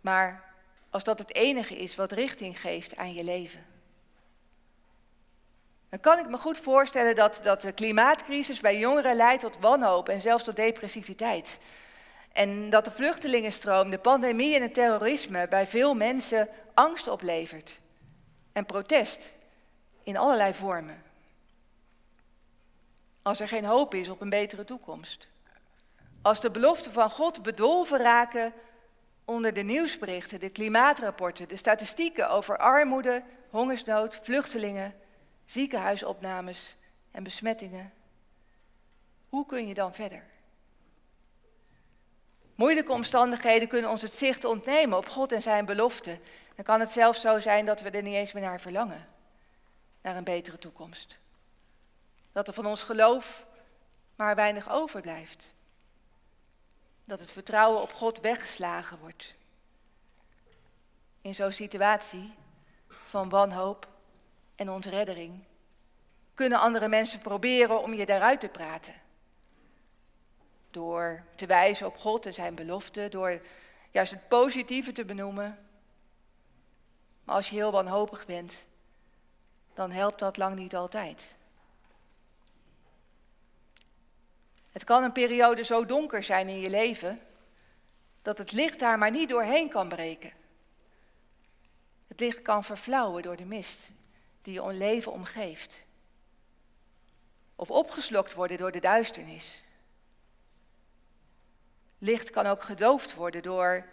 Maar 0.00 0.52
als 0.90 1.04
dat 1.04 1.18
het 1.18 1.34
enige 1.34 1.76
is 1.76 1.96
wat 1.96 2.12
richting 2.12 2.60
geeft 2.60 2.96
aan 2.96 3.14
je 3.14 3.24
leven. 3.24 3.66
Dan 5.88 6.00
kan 6.00 6.18
ik 6.18 6.28
me 6.28 6.36
goed 6.36 6.58
voorstellen 6.58 7.14
dat, 7.14 7.40
dat 7.42 7.60
de 7.60 7.72
klimaatcrisis 7.72 8.60
bij 8.60 8.78
jongeren 8.78 9.16
leidt 9.16 9.42
tot 9.42 9.58
wanhoop 9.58 10.08
en 10.08 10.20
zelfs 10.20 10.44
tot 10.44 10.56
depressiviteit. 10.56 11.58
En 12.32 12.70
dat 12.70 12.84
de 12.84 12.90
vluchtelingenstroom, 12.90 13.90
de 13.90 13.98
pandemie 13.98 14.54
en 14.54 14.62
het 14.62 14.74
terrorisme 14.74 15.48
bij 15.48 15.66
veel 15.66 15.94
mensen 15.94 16.48
angst 16.74 17.08
oplevert. 17.08 17.78
En 18.52 18.66
protest 18.66 19.30
in 20.02 20.16
allerlei 20.16 20.54
vormen. 20.54 21.02
Als 23.22 23.40
er 23.40 23.48
geen 23.48 23.64
hoop 23.64 23.94
is 23.94 24.08
op 24.08 24.20
een 24.20 24.28
betere 24.28 24.64
toekomst. 24.64 25.28
Als 26.22 26.40
de 26.40 26.50
beloften 26.50 26.92
van 26.92 27.10
God 27.10 27.42
bedolven 27.42 27.98
raken 27.98 28.52
onder 29.24 29.52
de 29.52 29.62
nieuwsberichten, 29.62 30.40
de 30.40 30.50
klimaatrapporten, 30.50 31.48
de 31.48 31.56
statistieken 31.56 32.30
over 32.30 32.58
armoede, 32.58 33.22
hongersnood, 33.50 34.20
vluchtelingen, 34.22 34.94
ziekenhuisopnames 35.44 36.76
en 37.10 37.22
besmettingen. 37.22 37.92
Hoe 39.28 39.46
kun 39.46 39.66
je 39.66 39.74
dan 39.74 39.94
verder? 39.94 40.24
Moeilijke 42.54 42.92
omstandigheden 42.92 43.68
kunnen 43.68 43.90
ons 43.90 44.02
het 44.02 44.14
zicht 44.14 44.44
ontnemen 44.44 44.98
op 44.98 45.08
God 45.08 45.32
en 45.32 45.42
zijn 45.42 45.64
beloften. 45.64 46.20
Dan 46.54 46.64
kan 46.64 46.80
het 46.80 46.90
zelfs 46.90 47.20
zo 47.20 47.40
zijn 47.40 47.64
dat 47.64 47.80
we 47.80 47.90
er 47.90 48.02
niet 48.02 48.14
eens 48.14 48.32
meer 48.32 48.42
naar 48.42 48.60
verlangen, 48.60 49.08
naar 50.02 50.16
een 50.16 50.24
betere 50.24 50.58
toekomst. 50.58 51.18
Dat 52.32 52.48
er 52.48 52.54
van 52.54 52.66
ons 52.66 52.82
geloof 52.82 53.46
maar 54.16 54.34
weinig 54.34 54.70
overblijft. 54.70 55.52
Dat 57.10 57.20
het 57.20 57.30
vertrouwen 57.30 57.82
op 57.82 57.92
God 57.92 58.20
weggeslagen 58.20 58.98
wordt. 58.98 59.34
In 61.20 61.34
zo'n 61.34 61.52
situatie 61.52 62.34
van 62.86 63.28
wanhoop 63.28 63.88
en 64.54 64.70
ontreddering 64.70 65.44
kunnen 66.34 66.60
andere 66.60 66.88
mensen 66.88 67.20
proberen 67.20 67.82
om 67.82 67.94
je 67.94 68.06
daaruit 68.06 68.40
te 68.40 68.48
praten. 68.48 68.94
Door 70.70 71.24
te 71.34 71.46
wijzen 71.46 71.86
op 71.86 71.96
God 71.96 72.26
en 72.26 72.34
zijn 72.34 72.54
beloften, 72.54 73.10
door 73.10 73.40
juist 73.90 74.12
het 74.12 74.28
positieve 74.28 74.92
te 74.92 75.04
benoemen. 75.04 75.68
Maar 77.24 77.34
als 77.34 77.48
je 77.48 77.56
heel 77.56 77.72
wanhopig 77.72 78.26
bent, 78.26 78.64
dan 79.74 79.90
helpt 79.90 80.18
dat 80.18 80.36
lang 80.36 80.56
niet 80.56 80.76
altijd. 80.76 81.36
Het 84.70 84.84
kan 84.84 85.02
een 85.02 85.12
periode 85.12 85.62
zo 85.62 85.86
donker 85.86 86.22
zijn 86.22 86.48
in 86.48 86.60
je 86.60 86.70
leven 86.70 87.20
dat 88.22 88.38
het 88.38 88.52
licht 88.52 88.78
daar 88.78 88.98
maar 88.98 89.10
niet 89.10 89.28
doorheen 89.28 89.68
kan 89.68 89.88
breken. 89.88 90.32
Het 92.08 92.20
licht 92.20 92.42
kan 92.42 92.64
verflauwen 92.64 93.22
door 93.22 93.36
de 93.36 93.44
mist 93.44 93.78
die 94.42 94.54
je 94.54 94.72
leven 94.72 95.12
omgeeft. 95.12 95.82
Of 97.56 97.70
opgeslokt 97.70 98.34
worden 98.34 98.56
door 98.56 98.72
de 98.72 98.80
duisternis. 98.80 99.62
Licht 101.98 102.30
kan 102.30 102.46
ook 102.46 102.62
gedoofd 102.62 103.14
worden 103.14 103.42
door 103.42 103.88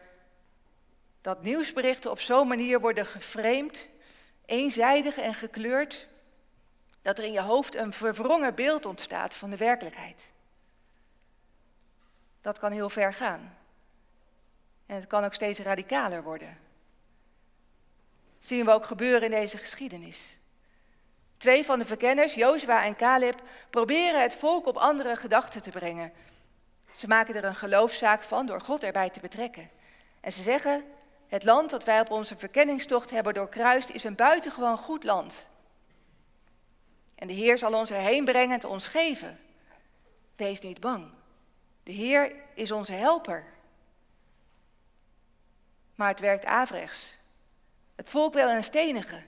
dat 1.22 1.44
nieuwsberichten 1.44 2.12
op 2.12 2.20
zo'n 2.20 2.48
manier 2.48 2.80
worden 2.80 3.06
geframed, 3.06 3.88
eenzijdig 4.46 5.18
en 5.18 5.34
gekleurd, 5.34 6.08
dat 7.02 7.18
er 7.18 7.24
in 7.24 7.32
je 7.32 7.42
hoofd 7.42 7.76
een 7.76 7.94
verwrongen 7.94 8.56
beeld 8.56 8.86
ontstaat 8.86 9.34
van 9.34 9.50
de 9.50 9.58
werkelijkheid. 9.58 10.30
Dat 12.42 12.60
kan 12.60 12.72
heel 12.72 12.90
ver 12.90 13.14
gaan. 13.14 13.58
En 14.86 14.96
het 14.96 15.08
kan 15.08 15.24
ook 15.24 15.34
steeds 15.34 15.60
radicaler 15.60 16.24
worden. 16.24 16.58
Dat 18.38 18.48
zien 18.48 18.66
we 18.66 18.72
ook 18.72 18.86
gebeuren 18.86 19.24
in 19.24 19.32
deze 19.32 19.58
geschiedenis. 19.58 20.40
Twee 21.38 21.66
van 21.66 21.80
de 21.80 21.86
verkenners, 21.86 22.34
Jozua 22.34 22.84
en 22.84 22.96
Caleb, 22.96 23.42
proberen 23.70 24.22
het 24.22 24.36
volk 24.36 24.66
op 24.66 24.78
andere 24.78 25.16
gedachten 25.16 25.62
te 25.62 25.70
brengen. 25.70 26.14
Ze 26.94 27.08
maken 27.08 27.36
er 27.36 27.44
een 27.44 27.56
geloofszaak 27.56 28.24
van 28.24 28.46
door 28.46 28.62
God 28.62 28.84
erbij 28.84 29.10
te 29.10 29.20
betrekken. 29.20 29.70
En 30.20 30.32
ze 30.32 30.42
zeggen, 30.42 30.84
het 31.28 31.44
land 31.44 31.70
dat 31.70 31.84
wij 31.84 32.00
op 32.00 32.12
onze 32.12 32.38
verkenningstocht 32.38 33.10
hebben 33.10 33.34
doorkruist 33.34 33.90
is 33.90 34.04
een 34.04 34.16
buitengewoon 34.16 34.78
goed 34.78 35.04
land. 35.04 35.46
En 37.16 37.28
de 37.28 37.34
Heer 37.34 37.58
zal 37.58 37.74
ons 37.74 37.92
erheen 37.92 38.26
brengen 38.26 38.60
en 38.60 38.68
ons 38.68 38.88
geven. 38.88 39.40
Wees 40.36 40.60
niet 40.60 40.80
bang. 40.80 41.17
De 41.88 41.94
Heer 41.94 42.36
is 42.54 42.72
onze 42.72 42.92
helper. 42.92 43.46
Maar 45.96 46.08
het 46.08 46.20
werkt 46.20 46.46
averechts. 46.46 47.18
Het 47.96 48.10
volk 48.10 48.34
wil 48.34 48.50
een 48.50 48.64
stenige. 48.64 49.24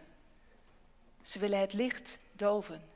Ze 1.21 1.39
willen 1.39 1.59
het 1.59 1.73
licht 1.73 2.17
doven. 2.31 2.89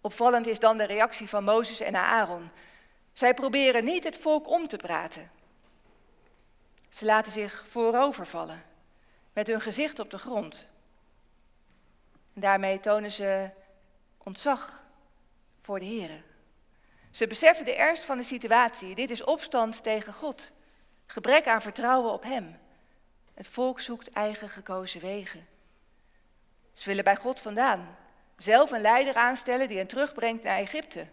Opvallend 0.00 0.46
is 0.46 0.58
dan 0.58 0.76
de 0.76 0.84
reactie 0.84 1.28
van 1.28 1.44
Mozes 1.44 1.80
en 1.80 1.94
Aaron. 1.94 2.50
Zij 3.12 3.34
proberen 3.34 3.84
niet 3.84 4.04
het 4.04 4.16
volk 4.16 4.48
om 4.48 4.68
te 4.68 4.76
praten. 4.76 5.30
Ze 6.88 7.04
laten 7.04 7.32
zich 7.32 7.64
voorovervallen, 7.68 8.62
met 9.32 9.46
hun 9.46 9.60
gezicht 9.60 9.98
op 9.98 10.10
de 10.10 10.18
grond. 10.18 10.66
En 12.34 12.40
daarmee 12.40 12.80
tonen 12.80 13.12
ze 13.12 13.50
ontzag 14.18 14.82
voor 15.60 15.78
de 15.78 15.84
Heer. 15.84 16.28
Ze 17.10 17.26
beseffen 17.26 17.64
de 17.64 17.74
ernst 17.74 18.04
van 18.04 18.16
de 18.16 18.24
situatie. 18.24 18.94
Dit 18.94 19.10
is 19.10 19.24
opstand 19.24 19.82
tegen 19.82 20.12
God. 20.12 20.50
Gebrek 21.06 21.46
aan 21.46 21.62
vertrouwen 21.62 22.12
op 22.12 22.22
Hem. 22.22 22.58
Het 23.34 23.48
volk 23.48 23.80
zoekt 23.80 24.10
eigen 24.12 24.48
gekozen 24.48 25.00
wegen. 25.00 25.46
Ze 26.72 26.88
willen 26.88 27.04
bij 27.04 27.16
God 27.16 27.40
vandaan. 27.40 27.96
Zelf 28.38 28.70
een 28.70 28.80
leider 28.80 29.14
aanstellen 29.14 29.68
die 29.68 29.76
hen 29.76 29.86
terugbrengt 29.86 30.42
naar 30.42 30.56
Egypte. 30.56 31.06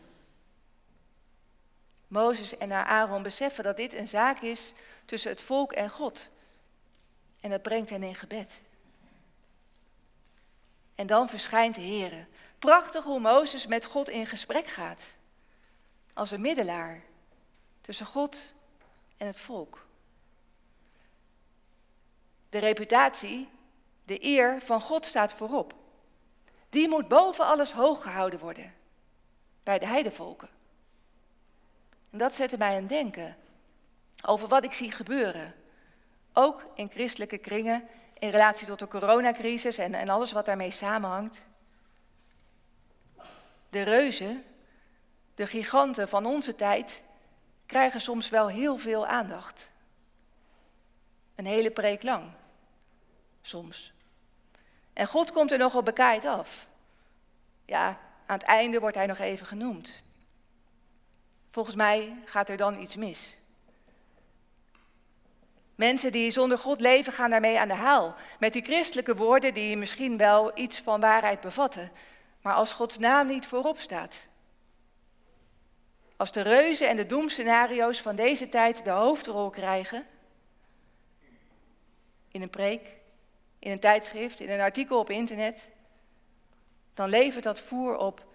Mozes 2.08 2.58
en 2.58 2.72
Aaron 2.72 3.24
beseffen 3.24 3.64
dat 3.64 3.78
dit 3.78 3.94
een 3.94 4.08
zaak 4.08 4.40
is 4.40 4.74
tussen 5.06 5.32
het 5.32 5.42
volk 5.42 5.72
en 5.72 5.90
God. 5.90 6.30
En 7.40 7.50
dat 7.50 7.62
brengt 7.62 7.90
hen 7.90 8.04
in 8.04 8.16
gebed. 8.16 8.62
En 10.96 11.08
dan 11.08 11.30
verschijnt 11.30 11.76
de 11.76 11.82
Heer. 11.82 12.28
Prachtig 12.60 13.04
hoe 13.04 13.20
Mozes 13.20 13.68
met 13.68 13.86
God 13.86 14.10
in 14.10 14.26
gesprek 14.26 14.68
gaat 14.68 15.17
als 16.18 16.32
een 16.32 16.42
middelaar 16.42 17.02
tussen 17.82 18.06
God 18.06 18.54
en 19.18 19.28
het 19.28 19.40
volk. 19.40 19.86
De 22.50 22.58
reputatie, 22.58 23.50
de 24.06 24.26
eer 24.26 24.62
van 24.62 24.82
God 24.82 25.06
staat 25.06 25.34
voorop. 25.34 25.74
Die 26.70 26.88
moet 26.88 27.08
boven 27.08 27.46
alles 27.46 27.72
hoog 27.72 28.04
gehouden 28.04 28.40
worden 28.40 28.74
bij 29.64 29.80
de 29.80 29.86
heidevolken. 29.86 30.50
En 32.10 32.18
dat 32.18 32.34
zette 32.34 32.58
mij 32.58 32.78
aan 32.78 32.88
denken 32.88 33.38
over 34.26 34.48
wat 34.48 34.64
ik 34.64 34.74
zie 34.74 34.92
gebeuren. 34.92 35.56
Ook 36.34 36.66
in 36.76 36.90
christelijke 36.90 37.38
kringen 37.38 37.88
in 38.20 38.30
relatie 38.30 38.68
tot 38.68 38.80
de 38.80 38.88
coronacrisis 38.88 39.78
en, 39.78 39.94
en 39.94 40.10
alles 40.10 40.32
wat 40.32 40.46
daarmee 40.46 40.72
samenhangt. 40.72 41.46
De 43.70 43.82
reuzen 43.82 44.44
de 45.38 45.48
giganten 45.48 46.10
van 46.10 46.26
onze 46.26 46.56
tijd 46.56 47.02
krijgen 47.66 48.02
soms 48.02 48.30
wel 48.30 48.48
heel 48.48 48.78
veel 48.78 49.08
aandacht. 49.08 49.70
Een 51.36 51.46
hele 51.46 51.72
preek 51.72 52.04
lang. 52.04 52.32
Soms. 53.42 53.94
En 54.94 55.08
God 55.08 55.32
komt 55.32 55.52
er 55.52 55.58
nogal 55.58 55.84
bekaaid 55.84 56.26
af. 56.26 56.68
Ja, 57.66 57.88
aan 58.26 58.38
het 58.38 58.44
einde 58.44 58.80
wordt 58.80 58.96
hij 58.96 59.06
nog 59.06 59.20
even 59.20 59.46
genoemd. 59.46 60.02
Volgens 61.52 61.76
mij 61.76 62.16
gaat 62.26 62.50
er 62.50 62.58
dan 62.58 62.80
iets 62.80 62.96
mis. 62.96 63.36
Mensen 65.76 66.12
die 66.12 66.32
zonder 66.32 66.58
God 66.58 66.82
leven 66.82 67.14
gaan 67.14 67.30
daarmee 67.30 67.60
aan 67.60 67.68
de 67.68 67.74
haal. 67.74 68.16
Met 68.40 68.54
die 68.54 68.64
christelijke 68.64 69.16
woorden 69.16 69.54
die 69.54 69.78
misschien 69.78 70.18
wel 70.18 70.58
iets 70.58 70.80
van 70.80 71.00
waarheid 71.00 71.42
bevatten. 71.42 71.92
Maar 72.42 72.54
als 72.54 72.74
Gods 72.74 72.98
naam 72.98 73.28
niet 73.28 73.48
voorop 73.48 73.80
staat, 73.80 74.28
als 76.18 76.32
de 76.32 76.42
reuzen 76.42 76.90
en 76.90 76.96
de 76.96 77.06
doemscenario's 77.06 78.02
van 78.02 78.16
deze 78.16 78.50
tijd 78.50 78.84
de 78.84 78.90
hoofdrol 78.90 79.50
krijgen, 79.50 80.06
in 82.32 82.42
een 82.42 82.50
preek, 82.50 82.96
in 83.60 83.72
een 83.72 83.80
tijdschrift, 83.80 84.40
in 84.40 84.50
een 84.50 84.60
artikel 84.60 85.00
op 85.00 85.10
internet, 85.10 85.70
dan 86.94 87.10
levert 87.10 87.44
dat 87.44 87.60
voer 87.60 87.98
op 87.98 88.26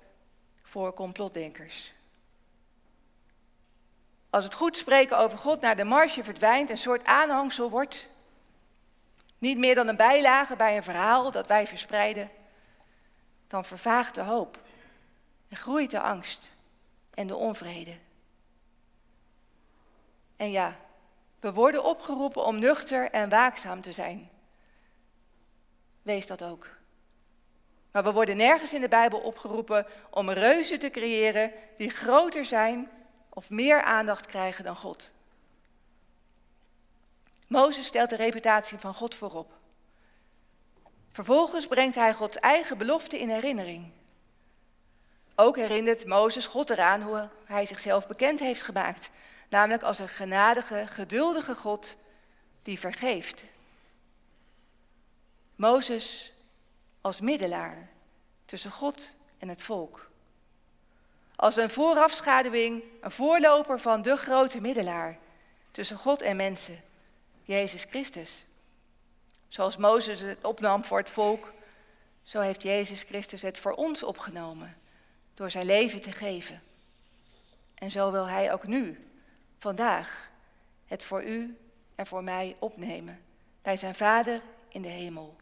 voor 0.62 0.94
complotdenkers. 0.94 1.92
Als 4.30 4.44
het 4.44 4.54
goed 4.54 4.76
spreken 4.76 5.18
over 5.18 5.38
God 5.38 5.60
naar 5.60 5.76
de 5.76 5.84
marge 5.84 6.24
verdwijnt, 6.24 6.70
een 6.70 6.78
soort 6.78 7.04
aanhangsel 7.04 7.70
wordt, 7.70 8.08
niet 9.38 9.58
meer 9.58 9.74
dan 9.74 9.88
een 9.88 9.96
bijlage 9.96 10.56
bij 10.56 10.76
een 10.76 10.82
verhaal 10.82 11.30
dat 11.30 11.46
wij 11.46 11.66
verspreiden, 11.66 12.30
dan 13.46 13.64
vervaagt 13.64 14.14
de 14.14 14.20
hoop 14.20 14.58
en 15.48 15.56
groeit 15.56 15.90
de 15.90 16.00
angst 16.00 16.52
en 17.14 17.26
de 17.26 17.36
onvrede. 17.36 17.94
En 20.36 20.50
ja, 20.50 20.76
we 21.40 21.52
worden 21.52 21.84
opgeroepen 21.84 22.44
om 22.44 22.58
nuchter 22.58 23.10
en 23.10 23.28
waakzaam 23.28 23.80
te 23.80 23.92
zijn. 23.92 24.30
Wees 26.02 26.26
dat 26.26 26.42
ook. 26.42 26.68
Maar 27.90 28.04
we 28.04 28.12
worden 28.12 28.36
nergens 28.36 28.72
in 28.72 28.80
de 28.80 28.88
Bijbel 28.88 29.18
opgeroepen 29.18 29.86
om 30.10 30.30
reuzen 30.30 30.78
te 30.78 30.90
creëren 30.90 31.52
die 31.76 31.90
groter 31.90 32.44
zijn 32.44 32.90
of 33.28 33.50
meer 33.50 33.82
aandacht 33.82 34.26
krijgen 34.26 34.64
dan 34.64 34.76
God. 34.76 35.10
Mozes 37.48 37.86
stelt 37.86 38.10
de 38.10 38.16
reputatie 38.16 38.78
van 38.78 38.94
God 38.94 39.14
voorop. 39.14 39.52
Vervolgens 41.10 41.66
brengt 41.66 41.94
hij 41.94 42.14
Gods 42.14 42.36
eigen 42.36 42.78
belofte 42.78 43.18
in 43.18 43.28
herinnering. 43.28 43.92
Ook 45.42 45.56
herinnert 45.56 46.06
Mozes 46.06 46.46
God 46.46 46.70
eraan 46.70 47.02
hoe 47.02 47.28
hij 47.44 47.66
zichzelf 47.66 48.06
bekend 48.06 48.40
heeft 48.40 48.62
gemaakt. 48.62 49.10
namelijk 49.48 49.82
als 49.82 49.98
een 49.98 50.08
genadige, 50.08 50.84
geduldige 50.86 51.54
God 51.54 51.96
die 52.62 52.78
vergeeft. 52.78 53.44
Mozes 55.56 56.32
als 57.00 57.20
middelaar 57.20 57.88
tussen 58.44 58.70
God 58.70 59.14
en 59.38 59.48
het 59.48 59.62
volk. 59.62 60.10
Als 61.36 61.56
een 61.56 61.70
voorafschaduwing, 61.70 62.82
een 63.00 63.10
voorloper 63.10 63.80
van 63.80 64.02
de 64.02 64.16
grote 64.16 64.60
middelaar 64.60 65.18
tussen 65.70 65.96
God 65.96 66.22
en 66.22 66.36
mensen, 66.36 66.80
Jezus 67.44 67.84
Christus. 67.84 68.44
Zoals 69.48 69.76
Mozes 69.76 70.20
het 70.20 70.44
opnam 70.44 70.84
voor 70.84 70.98
het 70.98 71.10
volk, 71.10 71.52
zo 72.22 72.40
heeft 72.40 72.62
Jezus 72.62 73.02
Christus 73.02 73.42
het 73.42 73.58
voor 73.58 73.72
ons 73.72 74.02
opgenomen 74.02 74.80
door 75.34 75.50
zijn 75.50 75.66
leven 75.66 76.00
te 76.00 76.12
geven. 76.12 76.62
En 77.74 77.90
zo 77.90 78.10
wil 78.10 78.26
Hij 78.26 78.52
ook 78.52 78.66
nu, 78.66 79.10
vandaag, 79.58 80.30
het 80.86 81.02
voor 81.02 81.24
u 81.24 81.58
en 81.94 82.06
voor 82.06 82.24
mij 82.24 82.56
opnemen 82.58 83.24
bij 83.62 83.76
zijn 83.76 83.94
Vader 83.94 84.40
in 84.68 84.82
de 84.82 84.88
hemel. 84.88 85.36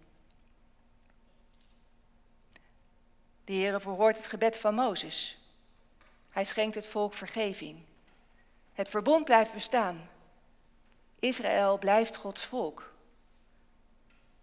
De 3.45 3.53
Heere 3.53 3.81
verhoort 3.81 4.17
het 4.17 4.27
gebed 4.27 4.57
van 4.57 4.75
Mozes. 4.75 5.39
Hij 6.31 6.45
schenkt 6.45 6.75
het 6.75 6.87
volk 6.87 7.15
vergeving. 7.15 7.79
Het 8.73 8.89
verbond 8.89 9.25
blijft 9.25 9.53
bestaan. 9.53 10.09
Israël 11.19 11.79
blijft 11.79 12.17
Gods 12.17 12.45
volk. 12.45 12.93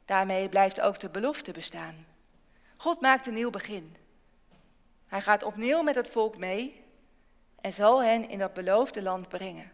Daarmee 0.05 0.49
blijft 0.49 0.81
ook 0.81 0.99
de 0.99 1.09
belofte 1.09 1.51
bestaan. 1.51 2.05
God 2.77 3.01
maakt 3.01 3.27
een 3.27 3.33
nieuw 3.33 3.49
begin. 3.49 3.95
Hij 5.07 5.21
gaat 5.21 5.43
opnieuw 5.43 5.81
met 5.81 5.95
het 5.95 6.09
volk 6.09 6.37
mee 6.37 6.83
en 7.61 7.73
zal 7.73 8.03
hen 8.03 8.29
in 8.29 8.39
dat 8.39 8.53
beloofde 8.53 9.01
land 9.01 9.27
brengen. 9.29 9.71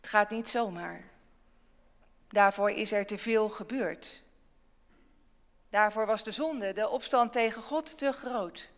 Het 0.00 0.10
gaat 0.10 0.30
niet 0.30 0.48
zomaar. 0.48 1.04
Daarvoor 2.28 2.70
is 2.70 2.92
er 2.92 3.06
te 3.06 3.18
veel 3.18 3.48
gebeurd. 3.48 4.22
Daarvoor 5.70 6.06
was 6.06 6.24
de 6.24 6.32
zonde, 6.32 6.72
de 6.72 6.88
opstand 6.88 7.32
tegen 7.32 7.62
God, 7.62 7.98
te 7.98 8.12
groot. 8.12 8.70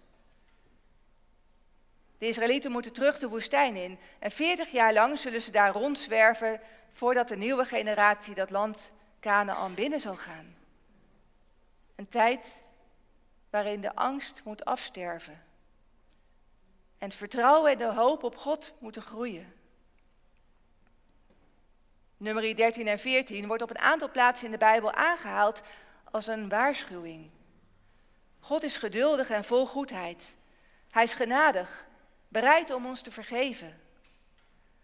De 2.19 2.27
Israëlieten 2.27 2.71
moeten 2.71 2.93
terug 2.93 3.19
de 3.19 3.29
woestijn 3.29 3.77
in. 3.77 3.99
En 4.19 4.31
veertig 4.31 4.71
jaar 4.71 4.93
lang 4.93 5.19
zullen 5.19 5.43
ze 5.43 5.51
daar 5.51 5.73
rondzwerven 5.73 6.61
voordat 6.93 7.29
de 7.29 7.37
nieuwe 7.37 7.65
generatie 7.65 8.35
dat 8.35 8.51
land 8.51 8.91
Canaan 9.21 9.75
binnen 9.75 10.01
zal 10.01 10.17
gaan. 10.17 10.57
Een 11.95 12.09
tijd 12.09 12.47
waarin 13.55 13.81
de 13.81 13.95
angst 13.95 14.41
moet 14.45 14.65
afsterven. 14.65 15.43
En 16.99 17.09
het 17.09 17.15
vertrouwen 17.15 17.71
en 17.71 17.79
de 17.79 17.93
hoop 17.93 18.23
op 18.23 18.37
God 18.37 18.73
moeten 18.79 19.03
groeien. 19.03 19.55
Nummer 22.17 22.57
13 22.57 22.87
en 22.87 22.99
14 22.99 23.47
wordt 23.47 23.63
op 23.63 23.71
een 23.71 23.79
aantal 23.79 24.11
plaatsen 24.11 24.47
in 24.47 24.53
de 24.53 24.59
Bijbel 24.59 24.93
aangehaald 24.93 25.63
als 26.11 26.27
een 26.27 26.49
waarschuwing. 26.49 27.31
God 28.41 28.63
is 28.63 28.77
geduldig 28.77 29.31
en 29.31 29.45
vol 29.45 29.67
goedheid. 29.67 30.35
Hij 30.91 31.03
is 31.03 31.15
genadig, 31.15 31.87
bereid 32.29 32.71
om 32.71 32.87
ons 32.87 33.01
te 33.01 33.11
vergeven. 33.11 33.81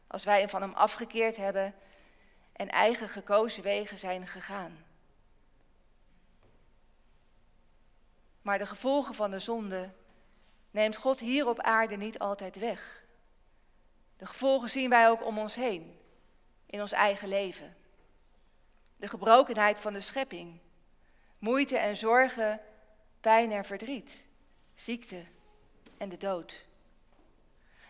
Als 0.07 0.25
wij 0.25 0.49
van 0.49 0.61
hem 0.61 0.75
afgekeerd 0.75 1.37
hebben 1.37 1.75
en 2.53 2.69
eigen 2.69 3.09
gekozen 3.09 3.63
wegen 3.63 3.99
zijn 3.99 4.27
gegaan. 4.27 4.90
Maar 8.51 8.59
de 8.59 8.67
gevolgen 8.67 9.15
van 9.15 9.31
de 9.31 9.39
zonde 9.39 9.91
neemt 10.71 10.97
God 10.97 11.21
hier 11.21 11.49
op 11.49 11.61
aarde 11.61 11.97
niet 11.97 12.19
altijd 12.19 12.57
weg. 12.57 13.03
De 14.17 14.27
gevolgen 14.27 14.71
zien 14.71 14.91
wij 14.91 15.09
ook 15.09 15.27
om 15.27 15.39
ons 15.39 15.55
heen, 15.55 15.99
in 16.67 16.81
ons 16.81 16.93
eigen 16.93 17.29
leven. 17.29 17.77
De 18.97 19.09
gebrokenheid 19.09 19.79
van 19.79 19.93
de 19.93 20.01
schepping, 20.01 20.59
moeite 21.39 21.79
en 21.79 21.97
zorgen, 21.97 22.61
pijn 23.21 23.53
en 23.53 23.65
verdriet, 23.65 24.27
ziekte 24.75 25.25
en 25.97 26.09
de 26.09 26.17
dood. 26.17 26.65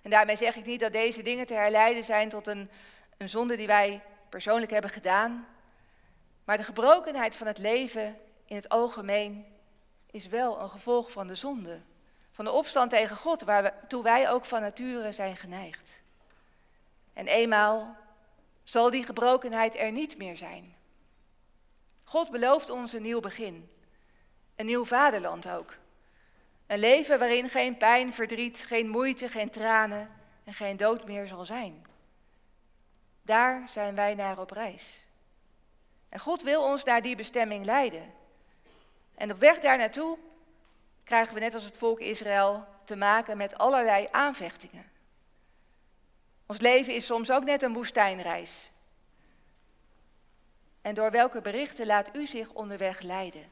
En 0.03 0.11
daarmee 0.11 0.37
zeg 0.37 0.57
ik 0.57 0.66
niet 0.66 0.81
dat 0.81 0.92
deze 0.92 1.23
dingen 1.23 1.46
te 1.46 1.55
herleiden 1.55 2.05
zijn 2.05 2.29
tot 2.29 2.46
een, 2.46 2.70
een 3.16 3.29
zonde 3.29 3.57
die 3.57 3.66
wij 3.66 4.03
persoonlijk 4.29 4.73
hebben 4.73 4.90
gedaan, 4.90 5.46
maar 6.44 6.57
de 6.57 6.64
gebrokenheid 6.64 7.37
van 7.37 7.46
het 7.46 7.59
leven 7.59 8.18
in 8.44 8.57
het 8.57 8.68
algemeen 8.68 9.59
is 10.11 10.27
wel 10.27 10.61
een 10.61 10.70
gevolg 10.70 11.12
van 11.12 11.27
de 11.27 11.35
zonde. 11.35 11.81
Van 12.31 12.44
de 12.44 12.51
opstand 12.51 12.90
tegen 12.90 13.16
God, 13.16 13.42
waartoe 13.42 14.03
wij 14.03 14.31
ook 14.31 14.44
van 14.44 14.61
nature 14.61 15.12
zijn 15.12 15.37
geneigd. 15.37 15.88
En 17.12 17.27
eenmaal 17.27 17.96
zal 18.62 18.90
die 18.90 19.05
gebrokenheid 19.05 19.77
er 19.77 19.92
niet 19.92 20.16
meer 20.16 20.37
zijn. 20.37 20.75
God 22.05 22.31
belooft 22.31 22.70
ons 22.70 22.92
een 22.92 23.03
nieuw 23.03 23.20
begin. 23.20 23.70
Een 24.57 24.66
nieuw 24.66 24.85
vaderland 24.85 25.49
ook. 25.49 25.75
Een 26.66 26.79
leven 26.79 27.18
waarin 27.18 27.49
geen 27.49 27.77
pijn, 27.77 28.12
verdriet, 28.12 28.64
geen 28.66 28.88
moeite, 28.88 29.29
geen 29.29 29.51
tranen 29.51 30.11
en 30.44 30.55
geen 30.55 30.77
dood 30.77 31.07
meer 31.07 31.27
zal 31.27 31.44
zijn. 31.44 31.87
Daar 33.23 33.68
zijn 33.68 33.94
wij 33.94 34.14
naar 34.14 34.38
op 34.38 34.51
reis. 34.51 35.01
En 36.09 36.18
God 36.18 36.42
wil 36.42 36.62
ons 36.62 36.85
naar 36.85 37.03
die 37.03 37.16
bestemming 37.16 37.64
leiden. 37.64 38.12
En 39.20 39.30
op 39.30 39.38
weg 39.38 39.59
daar 39.59 39.78
naartoe 39.78 40.18
krijgen 41.04 41.35
we 41.35 41.40
net 41.40 41.54
als 41.54 41.64
het 41.64 41.76
volk 41.76 42.00
Israël 42.00 42.66
te 42.85 42.96
maken 42.96 43.37
met 43.37 43.59
allerlei 43.59 44.09
aanvechtingen. 44.11 44.90
Ons 46.46 46.61
leven 46.61 46.94
is 46.94 47.06
soms 47.06 47.30
ook 47.30 47.44
net 47.44 47.62
een 47.62 47.72
woestijnreis. 47.72 48.70
En 50.83 50.94
door 50.94 51.11
welke 51.11 51.40
berichten 51.40 51.87
laat 51.87 52.16
u 52.16 52.26
zich 52.26 52.50
onderweg 52.52 53.00
leiden? 53.00 53.50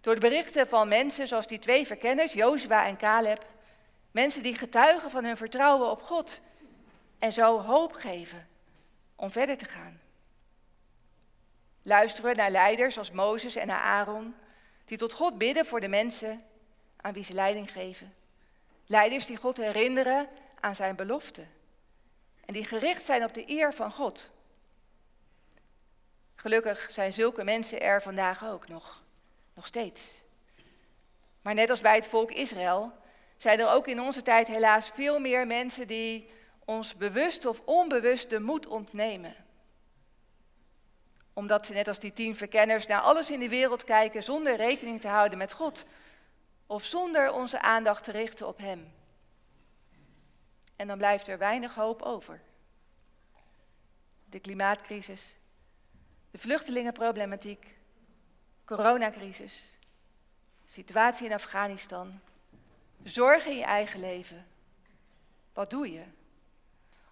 Door 0.00 0.14
de 0.14 0.20
berichten 0.20 0.68
van 0.68 0.88
mensen 0.88 1.28
zoals 1.28 1.46
die 1.46 1.58
twee 1.58 1.86
verkenners, 1.86 2.32
Jozua 2.32 2.86
en 2.86 2.96
Caleb. 2.96 3.46
Mensen 4.10 4.42
die 4.42 4.54
getuigen 4.54 5.10
van 5.10 5.24
hun 5.24 5.36
vertrouwen 5.36 5.90
op 5.90 6.02
God 6.02 6.40
en 7.18 7.32
zo 7.32 7.60
hoop 7.60 7.92
geven 7.92 8.48
om 9.16 9.30
verder 9.30 9.56
te 9.56 9.64
gaan. 9.64 10.00
Luisteren 11.82 12.36
naar 12.36 12.50
leiders 12.50 12.98
als 12.98 13.10
Mozes 13.10 13.56
en 13.56 13.70
Aaron, 13.70 14.34
die 14.84 14.98
tot 14.98 15.12
God 15.12 15.38
bidden 15.38 15.66
voor 15.66 15.80
de 15.80 15.88
mensen 15.88 16.44
aan 16.96 17.12
wie 17.12 17.24
ze 17.24 17.34
leiding 17.34 17.72
geven. 17.72 18.14
Leiders 18.86 19.26
die 19.26 19.36
God 19.36 19.56
herinneren 19.56 20.28
aan 20.60 20.74
zijn 20.74 20.96
belofte 20.96 21.44
en 22.44 22.54
die 22.54 22.64
gericht 22.64 23.04
zijn 23.04 23.24
op 23.24 23.34
de 23.34 23.50
eer 23.50 23.74
van 23.74 23.92
God. 23.92 24.30
Gelukkig 26.34 26.88
zijn 26.90 27.12
zulke 27.12 27.44
mensen 27.44 27.80
er 27.80 28.02
vandaag 28.02 28.44
ook 28.44 28.68
nog, 28.68 29.02
nog 29.54 29.66
steeds. 29.66 30.20
Maar 31.42 31.54
net 31.54 31.70
als 31.70 31.80
bij 31.80 31.94
het 31.94 32.06
volk 32.06 32.30
Israël 32.30 32.92
zijn 33.36 33.60
er 33.60 33.70
ook 33.70 33.86
in 33.86 34.00
onze 34.00 34.22
tijd 34.22 34.48
helaas 34.48 34.90
veel 34.94 35.18
meer 35.18 35.46
mensen 35.46 35.86
die 35.86 36.30
ons 36.64 36.96
bewust 36.96 37.46
of 37.46 37.62
onbewust 37.64 38.30
de 38.30 38.40
moed 38.40 38.66
ontnemen 38.66 39.36
omdat 41.40 41.66
ze 41.66 41.72
net 41.72 41.88
als 41.88 41.98
die 41.98 42.12
tien 42.12 42.36
verkenners 42.36 42.86
naar 42.86 43.00
alles 43.00 43.30
in 43.30 43.40
de 43.40 43.48
wereld 43.48 43.84
kijken 43.84 44.22
zonder 44.22 44.56
rekening 44.56 45.00
te 45.00 45.08
houden 45.08 45.38
met 45.38 45.52
God. 45.52 45.84
Of 46.66 46.84
zonder 46.84 47.32
onze 47.32 47.60
aandacht 47.60 48.04
te 48.04 48.12
richten 48.12 48.46
op 48.46 48.58
Hem. 48.58 48.92
En 50.76 50.86
dan 50.86 50.98
blijft 50.98 51.28
er 51.28 51.38
weinig 51.38 51.74
hoop 51.74 52.02
over. 52.02 52.40
De 54.24 54.40
klimaatcrisis, 54.40 55.36
de 56.30 56.38
vluchtelingenproblematiek, 56.38 57.76
coronacrisis, 58.64 59.78
situatie 60.66 61.26
in 61.26 61.32
Afghanistan, 61.32 62.20
zorgen 63.02 63.50
in 63.50 63.56
je 63.56 63.64
eigen 63.64 64.00
leven. 64.00 64.46
Wat 65.52 65.70
doe 65.70 65.92
je? 65.92 66.02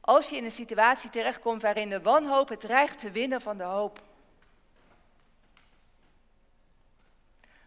Als 0.00 0.28
je 0.28 0.36
in 0.36 0.44
een 0.44 0.52
situatie 0.52 1.10
terechtkomt 1.10 1.62
waarin 1.62 1.88
de 1.88 2.00
wanhoop 2.00 2.48
het 2.48 2.60
dreigt 2.60 2.98
te 2.98 3.10
winnen 3.10 3.40
van 3.40 3.58
de 3.58 3.64
hoop. 3.64 4.06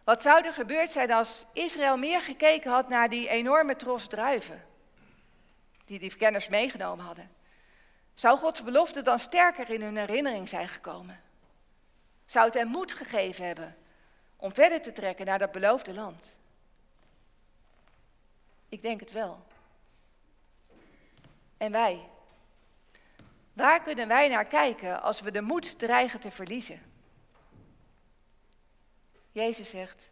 Wat 0.04 0.22
zou 0.22 0.44
er 0.44 0.52
gebeurd 0.52 0.90
zijn 0.90 1.12
als 1.12 1.44
Israël 1.52 1.96
meer 1.96 2.20
gekeken 2.20 2.70
had 2.70 2.88
naar 2.88 3.08
die 3.08 3.28
enorme 3.28 3.76
tros 3.76 4.08
druiven 4.08 4.64
die 5.84 5.98
die 5.98 6.10
verkenners 6.10 6.48
meegenomen 6.48 7.04
hadden? 7.04 7.30
Zou 8.14 8.38
Gods 8.38 8.62
belofte 8.62 9.02
dan 9.02 9.18
sterker 9.18 9.70
in 9.70 9.82
hun 9.82 9.96
herinnering 9.96 10.48
zijn 10.48 10.68
gekomen? 10.68 11.20
Zou 12.26 12.44
het 12.44 12.54
hen 12.54 12.68
moed 12.68 12.92
gegeven 12.92 13.46
hebben 13.46 13.76
om 14.36 14.54
verder 14.54 14.82
te 14.82 14.92
trekken 14.92 15.26
naar 15.26 15.38
dat 15.38 15.52
beloofde 15.52 15.94
land? 15.94 16.36
Ik 18.68 18.82
denk 18.82 19.00
het 19.00 19.12
wel. 19.12 19.42
En 21.56 21.72
wij? 21.72 22.08
Waar 23.52 23.82
kunnen 23.82 24.08
wij 24.08 24.28
naar 24.28 24.44
kijken 24.44 25.02
als 25.02 25.20
we 25.20 25.30
de 25.30 25.40
moed 25.40 25.78
dreigen 25.78 26.20
te 26.20 26.30
verliezen? 26.30 26.91
Jezus 29.32 29.70
zegt, 29.70 30.10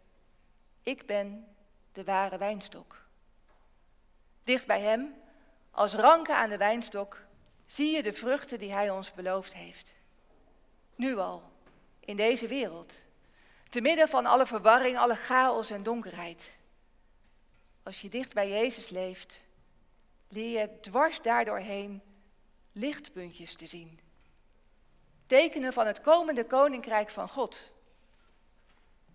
ik 0.83 1.05
ben 1.05 1.55
de 1.91 2.03
ware 2.03 2.37
wijnstok. 2.37 3.05
Dicht 4.43 4.67
bij 4.67 4.81
Hem 4.81 5.15
als 5.71 5.93
ranken 5.93 6.35
aan 6.35 6.49
de 6.49 6.57
wijnstok, 6.57 7.23
zie 7.65 7.95
je 7.95 8.03
de 8.03 8.13
vruchten 8.13 8.59
die 8.59 8.71
Hij 8.71 8.89
ons 8.89 9.13
beloofd 9.13 9.53
heeft. 9.53 9.95
Nu 10.95 11.17
al, 11.17 11.43
in 11.99 12.17
deze 12.17 12.47
wereld, 12.47 12.93
te 13.69 13.81
midden 13.81 14.07
van 14.07 14.25
alle 14.25 14.45
verwarring, 14.45 14.97
alle 14.97 15.15
chaos 15.15 15.69
en 15.69 15.83
donkerheid. 15.83 16.57
Als 17.83 18.01
je 18.01 18.09
dicht 18.09 18.33
bij 18.33 18.49
Jezus 18.49 18.89
leeft, 18.89 19.41
leer 20.27 20.59
je 20.59 20.79
dwars 20.81 21.21
daardoorheen 21.21 22.01
lichtpuntjes 22.71 23.55
te 23.55 23.65
zien. 23.65 23.99
Tekenen 25.25 25.73
van 25.73 25.87
het 25.87 26.01
komende 26.01 26.45
koninkrijk 26.45 27.09
van 27.09 27.29
God. 27.29 27.71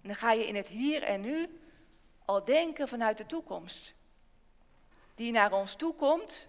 En 0.07 0.12
dan 0.12 0.21
ga 0.21 0.33
je 0.33 0.47
in 0.47 0.57
het 0.57 0.69
hier 0.69 1.03
en 1.03 1.21
nu 1.21 1.61
al 2.25 2.45
denken 2.45 2.88
vanuit 2.88 3.16
de 3.16 3.27
toekomst. 3.27 3.92
Die 5.14 5.33
naar 5.33 5.53
ons 5.53 5.75
toe 5.75 5.95
komt 5.95 6.47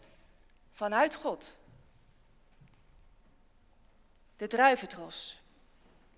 vanuit 0.72 1.16
God. 1.16 1.56
De 4.36 4.48
druiventros 4.48 5.42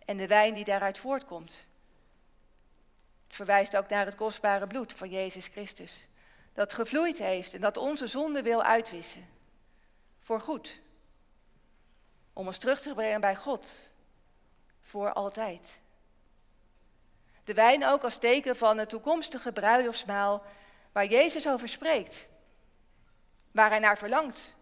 en 0.06 0.18
de 0.18 0.28
wijn 0.28 0.54
die 0.54 0.64
daaruit 0.64 0.98
voortkomt. 0.98 1.62
Het 3.28 3.36
verwijst 3.36 3.78
ook 3.78 3.90
naar 3.90 4.06
het 4.06 4.16
kostbare 4.16 4.68
bloed 4.68 4.94
van 4.94 5.10
Jezus 5.10 5.48
Christus. 5.48 6.08
Dat 6.54 6.74
gevloeid 6.74 7.18
heeft 7.18 7.54
en 7.54 7.62
dat 7.62 7.78
onze 7.78 8.08
zonde 8.08 8.42
wil 8.42 8.64
uitwissen. 8.64 9.28
Voor 10.20 10.42
goed. 10.42 10.80
Om 12.34 12.48
ons 12.48 12.58
terug 12.58 12.82
te 12.82 12.94
brengen 12.94 13.22
bij 13.22 13.36
God. 13.36 13.70
Voor 14.82 15.14
altijd. 15.14 15.80
De 17.44 17.54
wijn 17.54 17.86
ook 17.86 18.04
als 18.04 18.18
teken 18.18 18.56
van 18.56 18.78
het 18.78 18.90
toekomstige 18.90 19.52
bruiloftsmaal 19.52 20.44
waar 20.92 21.06
Jezus 21.06 21.48
over 21.48 21.70
spreekt. 21.70 22.28
Waar 23.52 23.70
hij 23.70 23.80
naar 23.80 23.98
verlangt 23.98 24.54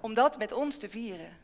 om 0.00 0.14
dat 0.14 0.38
met 0.38 0.52
ons 0.52 0.76
te 0.76 0.90
vieren. 0.90 1.38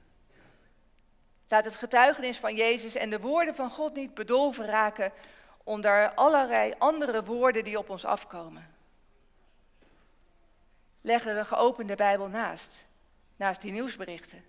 Laat 1.48 1.64
het 1.64 1.76
getuigenis 1.76 2.38
van 2.38 2.54
Jezus 2.54 2.94
en 2.94 3.10
de 3.10 3.20
woorden 3.20 3.54
van 3.54 3.70
God 3.70 3.94
niet 3.94 4.14
bedolven 4.14 4.66
raken 4.66 5.12
onder 5.64 6.14
allerlei 6.14 6.74
andere 6.78 7.24
woorden 7.24 7.64
die 7.64 7.78
op 7.78 7.90
ons 7.90 8.04
afkomen. 8.04 8.74
Leg 11.00 11.26
er 11.26 11.36
een 11.36 11.46
geopende 11.46 11.94
Bijbel 11.94 12.28
naast, 12.28 12.84
naast 13.36 13.60
die 13.60 13.72
nieuwsberichten. 13.72 14.44